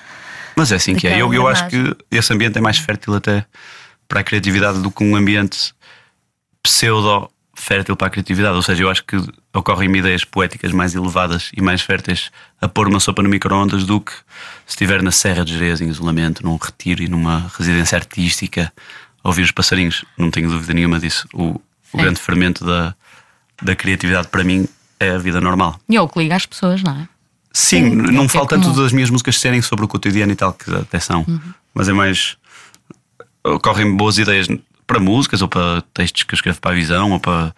[0.56, 1.20] Mas é assim que é.
[1.20, 3.44] Eu, eu acho que esse ambiente é mais fértil até
[4.10, 5.74] para a criatividade do que um ambiente
[6.62, 8.56] pseudo fértil para a criatividade.
[8.56, 9.16] Ou seja, eu acho que
[9.54, 14.02] ocorrem-me ideias poéticas mais elevadas e mais férteis a pôr uma sopa no micro-ondas do
[14.02, 18.74] que se estiver na Serra de Jerez, em isolamento, num retiro e numa residência artística,
[19.24, 20.04] a ouvir os passarinhos.
[20.18, 21.28] Não tenho dúvida nenhuma disso.
[21.34, 21.62] O,
[21.94, 22.96] o grande fermento da,
[23.62, 24.68] da criatividade para mim
[25.00, 25.80] é a vida normal.
[25.88, 27.08] E é o que liga às pessoas, não é?
[27.52, 28.68] Sim, não é me falta comum.
[28.68, 31.26] tanto das minhas músicas serem sobre o cotidiano e tal, que até são.
[31.28, 31.40] Uhum.
[31.74, 32.38] Mas é mais.
[33.44, 34.48] Ocorrem boas ideias
[34.86, 37.54] para músicas ou para textos que eu escrevo para a visão ou para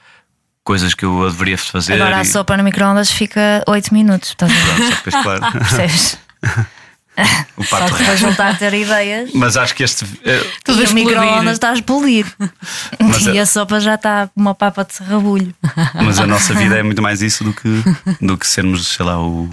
[0.64, 1.94] coisas que eu deveria fazer.
[1.94, 4.30] Agora a e- sopa no micro-ondas fica 8 minutos.
[4.30, 4.66] Estás a ver?
[4.76, 5.52] Pronto, só depois, claro.
[5.60, 6.18] Percebes?
[7.58, 9.32] o Só pato que depois voltar a ter ideias.
[9.34, 10.06] Mas acho que este.
[10.24, 12.26] eh, a e o micro-ondas está a explodir.
[13.00, 15.54] Mas e é- a sopa já está com uma papa de serrabulho.
[15.96, 17.84] Mas a nossa vida é muito mais isso do que,
[18.22, 19.50] do que sermos, sei lá, o.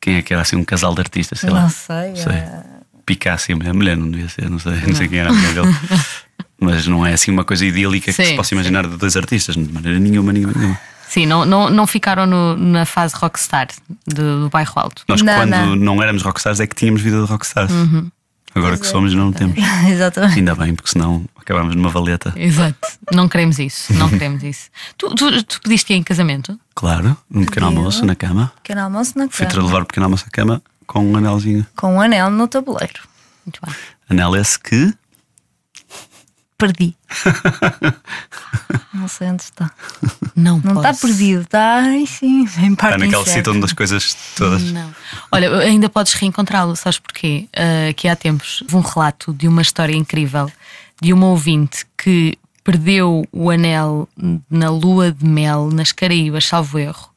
[0.00, 0.56] Quem é que era assim?
[0.56, 1.62] Um casal de artistas, sei lá.
[1.62, 2.16] Não sei.
[2.16, 2.32] sei.
[2.32, 2.79] é-
[3.14, 3.96] Picasso e a mulher.
[3.96, 5.76] não devia ser, não sei, não sei quem era a mulher dele.
[6.60, 8.54] Mas não é assim uma coisa idílica que Sim, se possa sim.
[8.54, 10.78] imaginar de dois artistas, de maneira nenhuma, nenhuma, nenhuma.
[11.08, 13.68] Sim, não, não, não ficaram no- na fase rockstar
[14.06, 15.02] do, do bairro alto.
[15.08, 15.74] Nós, Não, quando não.
[15.76, 16.02] não.
[16.02, 17.72] éramos rockstars, é que tínhamos vida de rockstars.
[17.72, 18.10] Uhum.
[18.54, 19.56] Agora que somos, não temos.
[19.88, 20.34] Exatamente.
[20.38, 22.32] Ainda bem, porque senão acabámos numa valeta.
[22.36, 22.76] Exato.
[23.12, 23.92] Não queremos isso.
[23.94, 24.68] Não queremos isso.
[24.98, 26.58] Tu, tu, tu pediste em casamento?
[26.74, 27.78] Claro, num pequeno Pediu.
[27.78, 28.52] almoço na cama.
[28.62, 29.62] Pequeno almoço na Fui cama.
[29.64, 31.64] levar o pequeno almoço à cama com um anelzinho.
[31.76, 33.00] Com um anel no tabuleiro.
[33.46, 33.72] Muito bem.
[34.08, 34.92] Anel esse que.
[36.58, 36.94] Perdi.
[38.92, 39.70] não sei onde está.
[40.36, 41.06] Não, Não está posso.
[41.06, 41.76] perdido, está.
[41.76, 44.62] Ai sim, em parte Está naquele sítio onde as coisas todas.
[44.72, 44.92] Não.
[45.32, 47.48] Olha, ainda podes reencontrá-lo, sabes porquê?
[47.56, 50.50] Ah, que há tempos houve um relato de uma história incrível
[51.00, 54.06] de uma ouvinte que perdeu o anel
[54.50, 57.08] na lua de mel nas Caraíbas, salvo erro,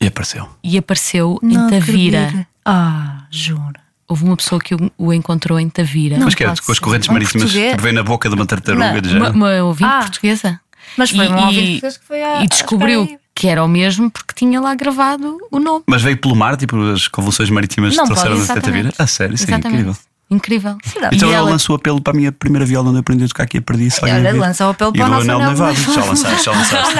[0.00, 0.48] E apareceu.
[0.62, 2.46] e apareceu Não em Tavira.
[2.64, 3.80] Ah, juro.
[4.08, 6.16] Houve uma pessoa que o- encontrou em Tavira.
[6.18, 7.76] Não Mas que é, com as correntes Um marítimas português?
[7.76, 9.34] que vem na boca de uma tartaruga Não, de Uma, género.
[9.34, 10.00] uma ouvinte Ah.
[10.00, 10.60] portuguesa.
[10.96, 13.20] Mas foi E- um e- ouvinte que foi a- E descobriu Caraíbas.
[13.34, 15.84] que era o mesmo porque tinha lá gravado o nome.
[15.86, 18.92] Mas veio pelo mar, tipo as convulsões marítimas Não que trouxeram pode, da Tavira.
[18.98, 19.80] A sério, isso é Exatamente.
[19.80, 19.96] incrível.
[20.32, 20.78] Incrível.
[20.84, 21.10] Será?
[21.12, 23.24] Então E eu ela- lanço o apelo para a minha primeira viola onde eu aprendi
[23.24, 23.88] a tocar aqui e perdi.
[24.02, 25.78] Olha, lança o apelo E para o nosso anel noivado.
[25.80, 25.94] noivado.
[25.94, 26.94] Já lançaste, já lançaste.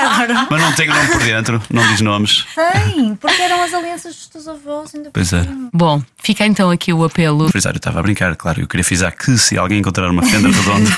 [0.50, 2.44] Mas não tem o nome por dentro, não diz nomes.
[2.54, 4.94] Tem, porque eram as alianças dos teus avós.
[4.94, 5.46] Ainda por Pois é.
[5.72, 7.48] Bom, fica então aqui o apelo.
[7.48, 8.60] Frisar, eu estava a brincar, claro.
[8.60, 10.90] Eu queria frisar que se alguém encontrar uma fenda redonda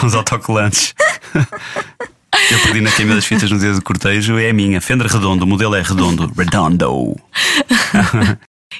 [0.00, 0.94] com os autocolantes.
[2.50, 4.78] Eu perdi na queima das fitas no dia do cortejo, é a minha.
[4.80, 6.30] Fender redondo, o modelo é redondo.
[6.36, 7.16] Redondo.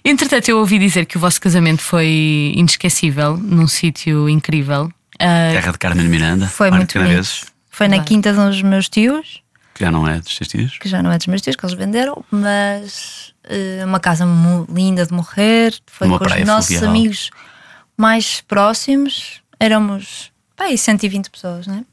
[0.05, 4.91] Entretanto, eu ouvi dizer que o vosso casamento foi inesquecível, num sítio incrível.
[5.19, 6.47] Ah, Terra de Carmen Miranda.
[6.47, 7.47] Foi muito bonito.
[7.71, 9.43] Foi na quinta dos meus tios,
[9.75, 10.79] que já não é dos teus tios.
[10.79, 14.67] que já não é dos meus tios, que eles venderam, mas eh, uma casa mu-
[14.73, 15.75] linda de morrer.
[15.87, 16.91] Foi Uma com os praia nossos fluvial.
[16.91, 17.31] amigos
[17.97, 19.41] mais próximos.
[19.61, 21.85] Éramos pá, aí 120 pessoas, né?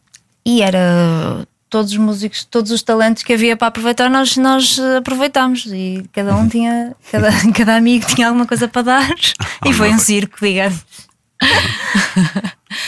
[0.45, 4.98] E era todos os músicos, todos os talentos que havia para aproveitar, nós, nós eh,
[4.98, 9.10] aproveitámos e cada um tinha, cada, cada amigo tinha alguma coisa para dar
[9.66, 10.86] e foi um circo, digamos.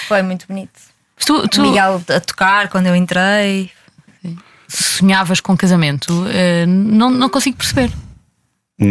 [0.07, 0.79] foi muito bonito.
[1.25, 3.71] tu, tu O Miguel a tocar quando eu entrei.
[4.67, 6.13] sonhavas com casamento?
[6.27, 7.91] Ah, não, não consigo perceber.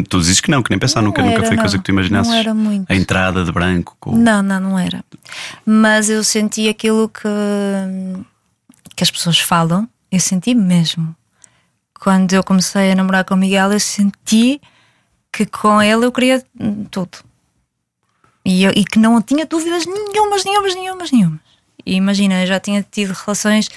[0.08, 1.62] Tu dizes que não, que nem pensar, Não nunca, nunca era, foi não.
[1.62, 2.32] coisa que tu imaginasses.
[2.32, 2.90] Não era muito.
[2.90, 4.16] A entrada de branco com.
[4.16, 5.04] Não, não, não era.
[5.64, 7.28] Mas eu senti aquilo que,
[8.96, 11.14] que as pessoas falam, eu senti mesmo.
[12.00, 14.60] Quando eu comecei a namorar com o Miguel, eu senti
[15.32, 16.44] que com ele eu queria
[16.90, 17.18] tudo.
[18.44, 21.40] E, eu- e que não tinha dúvidas nenhumas, nenhumas, nenhumas, nenhumas.
[21.86, 23.68] E imagina, eu já tinha tido relações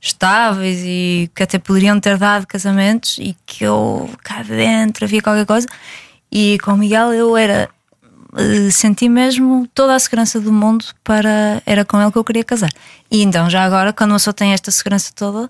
[0.00, 5.46] estáveis e que até poderiam ter dado casamentos e que eu cá dentro havia qualquer
[5.46, 5.66] coisa.
[6.30, 7.70] E com o Miguel eu era
[8.72, 12.70] senti mesmo toda a segurança do mundo para era com ele que eu queria casar.
[13.10, 15.48] E então já agora quando uma pessoa tem esta segurança toda,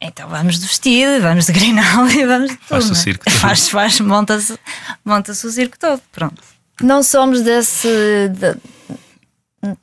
[0.00, 2.68] então vamos de vestido, vamos de grinal e vamos de tudo.
[2.68, 3.02] Faz-se o não é?
[3.02, 3.34] circo todo.
[3.34, 4.58] Faz, faz, monta-se
[5.04, 6.42] monta-se o circo todo, pronto.
[6.82, 7.88] Não somos desse
[8.28, 8.56] de-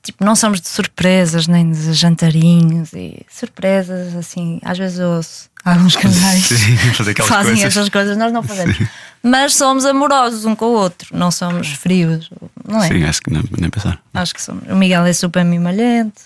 [0.01, 5.49] tipo, não somos de surpresas nem de jantarinhos e surpresas assim, às vezes eu ouço
[5.63, 7.77] alguns Sim, fazer aquelas fazem coisas.
[7.77, 8.77] essas coisas, nós não fazemos.
[9.21, 12.29] Mas somos amorosos um com o outro, não somos frios,
[12.67, 12.87] não é?
[12.87, 14.01] Sim, acho que nem, nem pensar.
[14.13, 14.63] Acho que somos.
[14.69, 16.21] O Miguel é super mimalhento.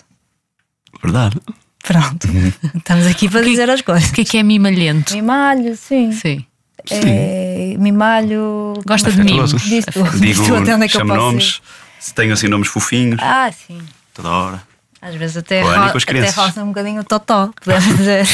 [1.02, 1.40] Verdade.
[1.82, 2.28] Pronto,
[2.76, 4.10] estamos aqui para dizer as coisas.
[4.10, 5.14] O que é que é mimalhento?
[5.14, 6.12] Mimalho, sim.
[6.12, 6.46] Sim.
[6.90, 8.74] É, mimalho.
[8.86, 9.52] Gosta de mimos.
[9.62, 11.62] Diz tu, diz Digo, tu até onde é que eu chamo posso ir.
[12.02, 13.80] Se tenho assim nomes fofinhos, Ah, sim.
[14.12, 14.62] toda hora.
[15.00, 18.26] Às vezes até, ro até roça um bocadinho o totó, podemos dizer.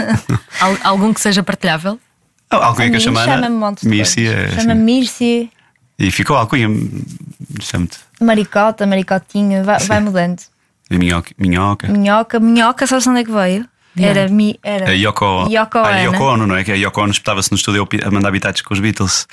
[0.60, 1.98] Al- algum que seja partilhável?
[2.50, 4.48] Ah, a alcunha que eu chamo chama-me monte Mirci é.
[4.50, 4.80] Chama-me assim.
[4.82, 5.50] Mirci,
[5.98, 6.68] E ficou a alcunha.
[7.60, 7.98] Chamo-te.
[8.20, 10.40] maricota, maricotinha, vai, vai mudando.
[10.90, 11.32] E minhoca.
[11.36, 11.88] minhoca.
[11.88, 13.66] Minhoca, minhoca, sabes onde é que veio?
[13.98, 15.98] Era, mi, era A Yoko, Yoko a Ono.
[16.00, 16.62] Yoko Ono, não é?
[16.62, 19.26] Que a Yoko Ono espetava-se no estúdio a mandar habitats com os Beatles.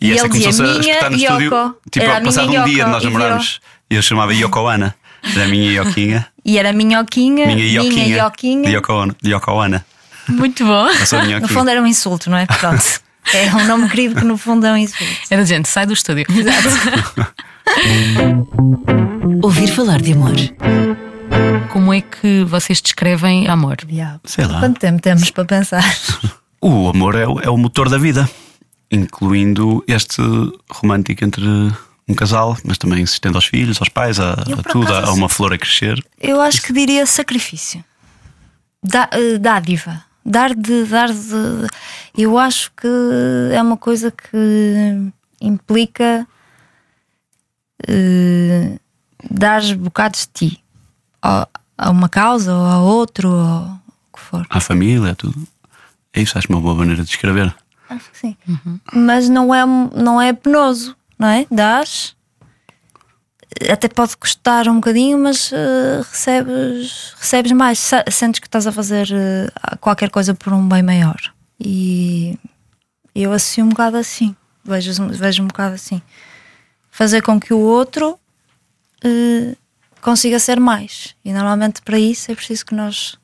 [0.00, 1.46] E, E dizia, começou-se a "Minha espetar no estúdio.
[1.54, 3.60] Yoko." Tipo, Era a passado um minha dia de Yoko, nós e namorarmos.
[3.90, 4.94] E eu chamava Yoko Ana.
[5.34, 6.26] Era a minha Yoquinha.
[6.44, 8.04] E era minhoquinha, Minha Yoquinha.
[8.04, 8.68] minha Yoquinha.
[8.68, 9.86] de Yoko, ono, de Yoko Ana.
[10.28, 10.86] Muito bom.
[10.86, 12.46] A No fundo era um insulto, não é?
[12.46, 12.82] Pronto.
[13.32, 15.10] É um nome querido que no fundo é um insulto.
[15.30, 16.26] Era gente, sai do estúdio.
[19.42, 20.32] Ouvir falar de amor.
[21.72, 23.76] Como é que vocês descrevem amor?
[23.86, 24.20] Diabo.
[24.24, 24.60] Sei lá.
[24.60, 25.82] Quanto tempo temos para pensar?
[26.60, 28.26] O amor é, o- é o motor da vida,
[28.94, 30.22] incluindo este
[30.70, 31.44] romântico entre
[32.08, 35.14] um casal, mas também se estende aos filhos, aos pais, a, a tudo, acaso, a
[35.14, 36.04] uma flor a crescer.
[36.20, 37.84] Eu acho que diria sacrifício.
[38.82, 40.04] Dá, eh, dádiva.
[40.24, 41.68] Dar de, dar de.
[42.16, 42.88] Eu acho que
[43.52, 46.26] é uma coisa que implica
[47.86, 48.78] eh,
[49.30, 50.64] dar bocados de ti
[51.22, 53.80] a, a uma causa ou a outro ou
[54.12, 54.46] o que for.
[54.48, 55.46] À família, a tudo.
[56.12, 57.54] É isso, acho uma boa maneira de escrever.
[57.94, 58.36] Acho que sim.
[58.92, 61.46] Mas não é, não é penoso, não é?
[61.50, 62.16] Dás.
[63.70, 67.78] Até pode custar um bocadinho, mas eh, recebes, recebes mais.
[68.10, 71.16] Sentes que estás a fazer eh, qualquer coisa por um bem maior.
[71.60, 72.36] E
[73.14, 74.34] eu associo um bocado assim.
[74.64, 76.02] Vejo, vejo um bocado assim.
[76.90, 78.18] Fazer com que o outro
[79.04, 79.54] eh,
[80.00, 81.14] consiga ser mais.
[81.24, 83.16] E normalmente para isso é preciso que nós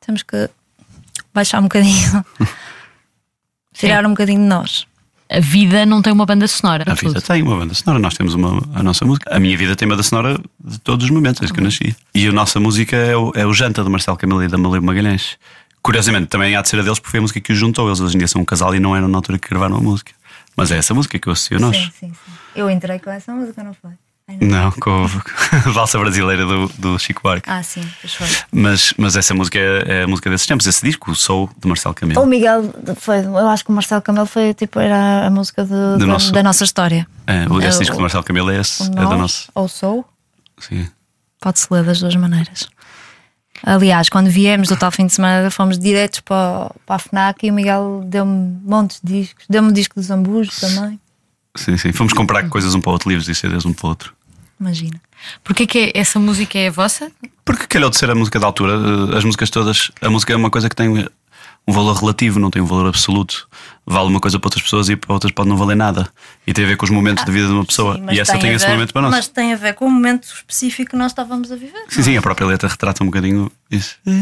[0.00, 0.50] temos que
[1.32, 2.24] baixar um bocadinho.
[3.78, 4.86] Tirar um bocadinho de nós.
[5.28, 6.84] A vida não tem uma banda sonora.
[6.86, 7.22] A vida tudo.
[7.22, 9.34] tem uma banda sonora, nós temos uma, a nossa música.
[9.34, 11.96] A minha vida tem banda sonora de todos os momentos, desde que eu nasci.
[12.14, 14.78] E a nossa música é o, é o Janta do Marcelo Camelo e da Malê
[14.78, 15.36] Magalhães.
[15.82, 17.88] Curiosamente, também há de ser a deles porque foi a música que os juntou.
[17.88, 19.80] Eles hoje em dia são um casal e não eram na altura que gravaram a
[19.80, 20.12] música.
[20.56, 21.76] Mas é essa música que eu associo a nós.
[21.76, 22.32] Sim, sim, sim.
[22.54, 23.92] Eu entrei com essa música, não foi?
[24.40, 24.72] Não.
[24.72, 27.48] Com a valsa brasileira do, do Chico Buarque.
[27.48, 28.26] Ah, sim, pois foi.
[28.50, 31.68] Mas, mas essa música é, é a música desses tempos, esse disco, o Soul de
[31.68, 32.20] Marcelo Camelo.
[32.20, 35.70] O Miguel foi, eu acho que o Marcelo Camelo foi tipo, era a música de-
[35.98, 37.06] da, nosso- da nossa história.
[37.26, 39.44] É, o- esse É, disco o- do Marcelo Camelo é esse, O é da nossa.
[39.54, 40.04] Ou sou,
[40.58, 40.88] Sim.
[41.40, 42.68] pode-se ler das duas maneiras.
[43.62, 47.50] Aliás, quando viemos do tal fim de semana, fomos diretos para, para a FNAC e
[47.50, 49.44] o Miguel deu-me montes de discos.
[49.48, 51.00] Deu-me o disco dos Ambujos também.
[51.56, 51.90] Sim, sim.
[51.90, 54.15] Fomos comprar coisas um para o outro, livros e CDs um para o outro.
[54.60, 55.00] Imagina.
[55.44, 57.10] Porquê que é- essa música é a vossa?
[57.44, 58.72] Porque calhou de ser a música da altura,
[59.12, 60.88] eh, as músicas todas, a música é uma coisa que tem
[61.68, 63.48] um valor relativo, não tem um valor absoluto.
[63.84, 66.08] Vale uma coisa para outras pessoas e para outras pode não valer nada.
[66.46, 67.96] E tem a ver com os momentos da vida de uma pessoa.
[67.96, 69.10] Sim, e essa tem, a esse ver- momento para nós.
[69.10, 71.82] Mas tem a ver com o momento específico que nós estávamos a viver.
[71.88, 73.96] Sim, sim, a própria letra retrata um bocadinho isso.
[74.06, 74.12] "Ah,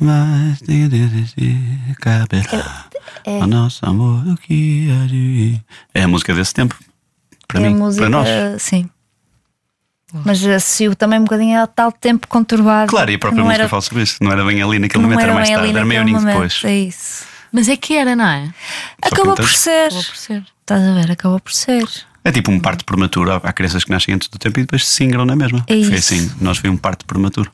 [0.00, 2.86] mas tem de caberá
[3.24, 3.40] É.
[3.40, 6.76] ao nosso amor o que há de vir." É a música desse tempo.
[7.48, 8.62] Para mim, música, para nós.
[8.62, 8.88] Sim.
[10.24, 12.90] Mas associo também um bocadinho a tal tempo conturbado.
[12.90, 14.16] Claro, e a própria música era, fala sobre isso.
[14.22, 16.62] Não era bem ali naquele não momento, era era mais tarde, era meio aninho depois.
[16.64, 17.26] É isso.
[17.52, 18.52] Mas é que era, não é?
[19.02, 19.86] Acabou por ser.
[19.86, 20.44] Acabou por ser.
[20.60, 21.10] Estás a ver?
[21.10, 21.88] Acabou por ser.
[22.24, 23.32] É tipo um parto prematuro.
[23.32, 25.58] Há há crianças que nascem antes do tempo e depois se singram na mesma.
[25.66, 25.94] É Foi isso.
[26.14, 27.50] assim, nós foi um parto prematuro.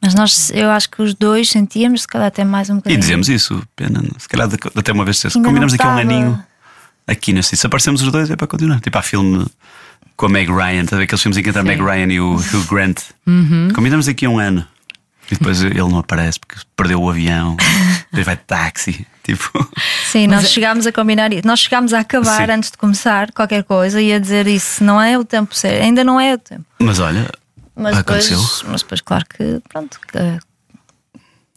[0.00, 3.00] Mas nós, eu acho que os dois sentíamos, se calhar até mais um E bocadinho.
[3.00, 6.44] dizemos isso, pena, se calhar até uma vez se combinamos aqui um aninho
[7.06, 7.56] aqui nesse.
[7.56, 8.80] Se aparecemos os dois é para continuar.
[8.80, 9.46] Tipo, há filme
[10.16, 12.34] com a Meg Ryan, tá aqueles filmes em que entra a Meg Ryan e o
[12.36, 13.00] Hugh Grant.
[13.26, 13.68] Uhum.
[13.74, 14.66] Combinamos aqui um ano.
[15.30, 17.56] E depois ele não aparece porque perdeu o avião,
[18.10, 19.06] depois vai de táxi.
[19.22, 19.66] Tipo,
[20.10, 21.46] Sim, nós chegámos a combinar isso.
[21.46, 22.52] Nós chegámos a acabar Sim.
[22.52, 24.84] antes de começar qualquer coisa e a dizer isso.
[24.84, 25.82] Não é o tempo certo.
[25.84, 26.64] Ainda não é o tempo.
[26.78, 27.30] mas olha,
[27.74, 28.36] Mas aconteceu.
[28.36, 30.18] depois, mas depois, claro que, pronto, que,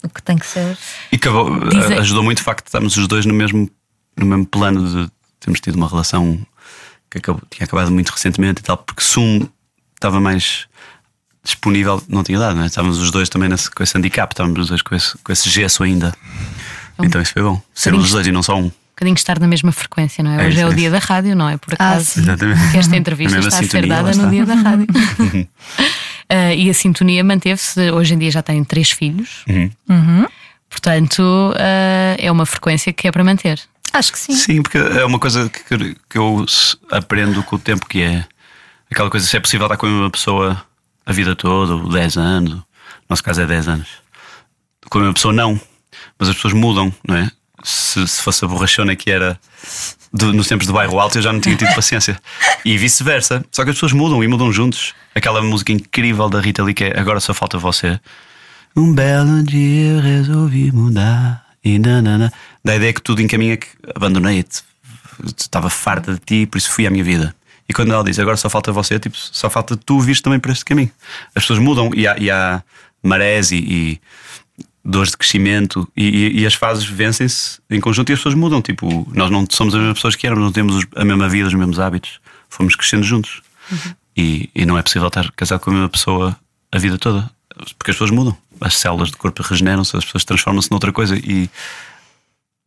[0.04, 0.78] o que tem que ser.
[1.12, 3.68] E acabou, Dizem- ajudou muito o facto de estarmos os dois no mesmo,
[4.16, 5.10] no mesmo plano de
[5.46, 6.38] termos tido uma relação
[7.10, 9.48] que acabou- tinha acabado muito recentemente e tal, porque se um
[9.94, 10.66] estava mais
[11.42, 12.66] disponível, não tinha dado, não é?
[12.66, 15.48] Estávamos os dois também nesse, com esse handicap, estávamos os dois com esse, com esse
[15.48, 16.12] gesso ainda.
[17.02, 17.60] Então isso foi bom.
[17.74, 18.64] Sermos os dois e não só um.
[18.66, 20.36] Um bocadinho estar na mesma frequência, não é?
[20.36, 21.56] É Hoje isso, é o é dia da rádio, não é?
[21.58, 22.18] Por Ah, acaso.
[22.18, 22.70] Exatamente.
[22.72, 24.86] Que esta entrevista está a ser dada no dia da rádio.
[26.30, 27.90] Ah, e a sintonia manteve-se.
[27.90, 29.44] Hoje em dia já tem três filhos.
[29.88, 30.26] Uhum.
[30.70, 31.22] Portanto,
[31.56, 33.60] ah, é uma frequência que é para manter.
[33.96, 34.32] Acho que sim.
[34.34, 36.44] Sim, porque é uma coisa que, que eu
[36.90, 38.24] aprendo com o tempo que é
[38.90, 40.62] aquela coisa se é possível estar com uma pessoa
[41.04, 42.64] a vida toda, ou 10 anos, no
[43.08, 43.88] nosso caso é 10 anos.
[44.90, 45.60] Com uma pessoa não,
[46.18, 47.30] mas as pessoas mudam, não é?
[47.64, 49.38] Se, se fosse a borrachona que era
[50.12, 52.16] do- nos tempos do bairro alto, eu já não tinha tido paciência.
[52.64, 53.44] E vice-versa.
[53.50, 54.94] Só que as pessoas mudam e mudam juntos.
[55.14, 57.98] Aquela música incrível da Rita Lee que é Agora Só Falta Você.
[58.76, 61.44] Um belo dia resolvi mudar.
[61.64, 62.32] E nanana.
[62.66, 64.62] Da ideia que tudo encaminha que abandonei-te.
[65.36, 67.34] Estava farta de ti, por isso fui à minha vida.
[67.68, 70.50] E quando ela diz agora só falta você, tipo, só falta tu vires também por
[70.50, 70.90] este caminho.
[71.34, 72.62] As pessoas mudam e há, e há
[73.02, 74.00] marés e, e
[74.84, 78.60] dores de crescimento e, e- as fases vencem-se em conjunto e as pessoas mudam.
[78.60, 81.48] Tipo, nós não somos as mesmas pessoas que éramos, não temos os- a mesma vida,
[81.48, 82.20] os mesmos hábitos.
[82.48, 83.42] Fomos crescendo juntos.
[84.16, 86.36] E, e não é possível estar casado com a mesma pessoa
[86.72, 87.30] a vida toda.
[87.78, 88.36] Porque as pessoas mudam.
[88.60, 91.16] As células do corpo regeneram-se, as pessoas transformam-se noutra coisa.
[91.16, 91.48] E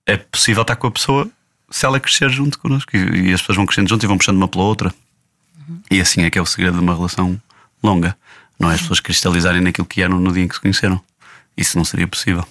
[0.10, 1.30] é possível estar com a pessoa
[1.70, 2.96] se ela crescer junto connosco.
[2.96, 4.94] E, e as pessoas vão crescendo junto e vão puxando uma pela outra.
[5.90, 7.40] E assim é que é o segredo de uma relação
[7.84, 8.18] longa.
[8.60, 11.00] Não é as pessoas cristalizarem naquilo que eram no dia em que se conheceram.
[11.56, 12.46] Isso não seria possível.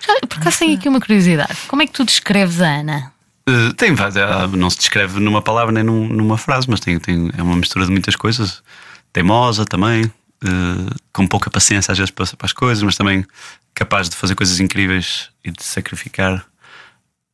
[0.00, 1.56] Já, por acaso tenho aqui uma curiosidade.
[1.68, 3.12] Como é que tu descreves a Ana?
[3.48, 7.30] Uh, tem ah, não se descreve numa palavra nem num- numa frase, mas tem, tem,
[7.36, 8.62] é uma mistura de muitas coisas.
[9.12, 10.10] Teimosa também,
[10.42, 13.24] uh, com pouca paciência às vezes para, as coisas, mas também
[13.74, 16.44] capaz de fazer coisas incríveis e de sacrificar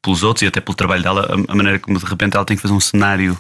[0.03, 1.29] pelos outros e até pelo trabalho dela.
[1.29, 3.37] A, a maneira como de repente ela tem que fazer um cenário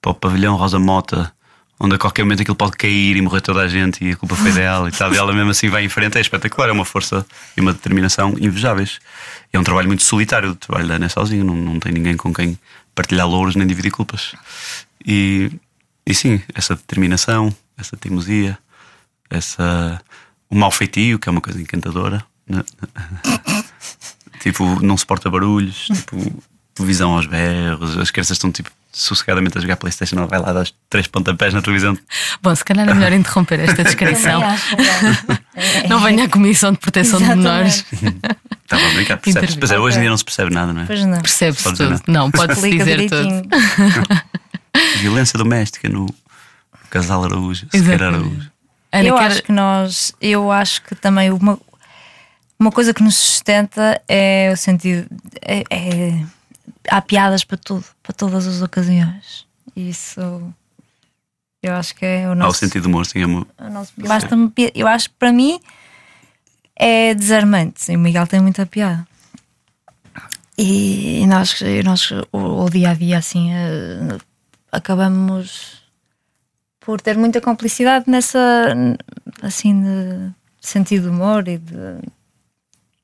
[0.00, 1.32] para o pavilhão Rosa Mota,
[1.80, 4.34] onde a qualquer momento aquilo pode cair e morrer toda a gente e a culpa
[4.34, 5.12] foi dela e tal.
[5.12, 7.24] E ela mesmo assim vai em frente, é espetacular, é uma força
[7.56, 8.98] e uma determinação invejáveis.
[9.52, 12.16] É um trabalho muito solitário, o trabalho da Ana é sozinho, não, não tem ninguém
[12.16, 12.58] com quem
[12.94, 14.34] partilhar louros nem dividir culpas.
[15.06, 15.52] E,
[16.04, 18.58] e sim, essa determinação, essa teimosia,
[19.30, 20.00] essa,
[20.50, 22.24] o mau feitio, que é uma coisa encantadora.
[22.48, 22.62] né?
[24.40, 26.42] tipo, não suporta barulhos, tipo,
[26.74, 30.66] televisão aos berros, as crianças estão tipo sossegadamente a jogar Playstation, ela vai lá dar
[30.88, 31.96] três pontapés na televisão.
[32.42, 34.42] Bom, se calhar é melhor interromper esta descrição.
[34.42, 35.86] É.
[35.88, 37.84] Não venha à Comissão de Proteção de Menores.
[38.64, 39.56] Estava a brincar, percebes?
[39.56, 40.84] Pois é, hoje em dia não se percebe nada, não é?
[40.84, 41.20] Pois não.
[41.22, 42.12] Percebe-se Pode dizer tudo.
[42.12, 43.48] Não, pode-se dizer tudo.
[44.98, 46.06] Violência doméstica no
[46.90, 48.24] casal Araújo, Sequeira Exatamente.
[48.26, 48.50] Araújo.
[48.92, 51.58] Ana, eu quer- acho que nós, eu acho que também uma,
[52.58, 55.06] uma coisa que nos sustenta é o sentido.
[55.42, 56.24] É, é-
[56.90, 59.46] há piadas para tudo, para todas as ocasiões.
[59.76, 60.20] Isso
[61.62, 62.58] eu acho que é o Há o nosso.
[62.60, 65.60] sentido de humor, sim, é nosso Basta-me pi- eu acho que para mim
[66.76, 67.90] é desarmante.
[67.92, 69.06] E o Miguel tem muita piada.
[70.56, 71.54] E, nós,
[71.84, 74.18] nós o, o dia a dia assim eh,
[74.72, 75.77] acabamos
[76.88, 78.74] por ter muita complicidade nessa
[79.42, 81.98] assim de sentido de humor e de,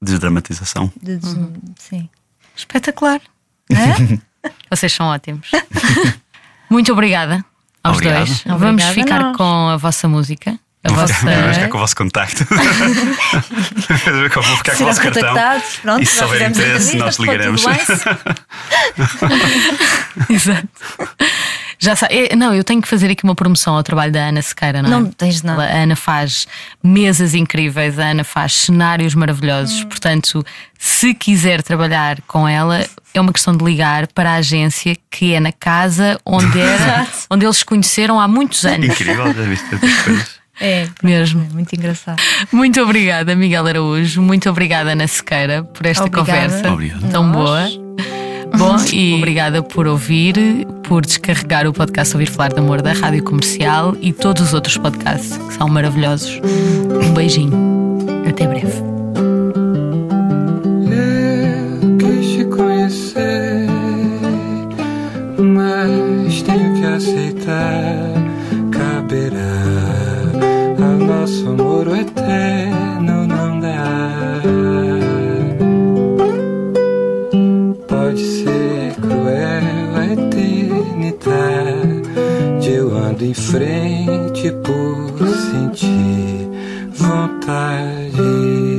[0.01, 0.91] desdramatização.
[1.03, 2.09] de- de- sim.
[2.57, 3.21] Espetacular.
[3.71, 4.19] É?
[4.75, 5.51] Vocês são ótimos.
[6.71, 7.45] Muito obrigada
[7.83, 8.25] aos Obrigado.
[8.25, 8.31] dois.
[8.47, 9.37] Obrigada Vamos ficar nós.
[9.37, 10.59] com a vossa música.
[10.83, 11.15] A Vou vossa.
[11.15, 12.45] ficar, vou ficar com o vosso contacto.
[12.45, 15.23] vou ficar com o Serão vosso cartão.
[15.29, 17.65] contactados, pronto, e se já houver fizemos a interesse, nós ligaremos.
[20.31, 20.69] Exato.
[21.85, 24.41] Já sabe, é, não, eu tenho que fazer aqui uma promoção ao trabalho da Ana
[24.41, 24.91] Sequeira, não é?
[24.93, 25.63] Não tens nada.
[25.65, 26.47] A Ana faz
[26.83, 29.83] mesas incríveis, a Ana faz cenários maravilhosos.
[29.83, 29.89] Hum.
[29.89, 30.45] Portanto,
[30.79, 35.41] se quiser trabalhar com ela, é uma questão de ligar para a agência que é
[35.41, 38.87] na casa onde era, onde eles se conheceram há muitos anos.
[38.89, 40.45] Incrível, já viste tantas coisas.
[40.61, 41.47] É, Mesmo.
[41.51, 42.23] é muito engraçado.
[42.53, 44.23] Muito obrigada, Miguel Araújo.
[44.23, 46.33] Muito obrigada, Ana Sequeira, por esta Obrigada.
[46.49, 47.11] conversa Obrigado.
[47.11, 47.35] tão Nós.
[47.75, 47.84] boa.
[48.59, 50.35] Bom, e obrigada por ouvir,
[50.85, 54.77] por descarregar o podcast Ouvir Falar de Amor da Rádio Comercial e todos os outros
[54.77, 56.41] podcasts que são maravilhosos.
[57.03, 57.53] Um beijinho.
[58.29, 58.83] Até breve.
[60.91, 63.67] Eu quis te conhecer,
[65.39, 68.13] mas tenho que aceitar.
[68.71, 69.41] Caberá
[70.79, 74.84] ao nosso amor eterno, não dá.
[79.25, 80.69] Cruel a eternidade.
[82.69, 86.51] Eu ando em frente por sentir
[86.93, 88.74] vontade.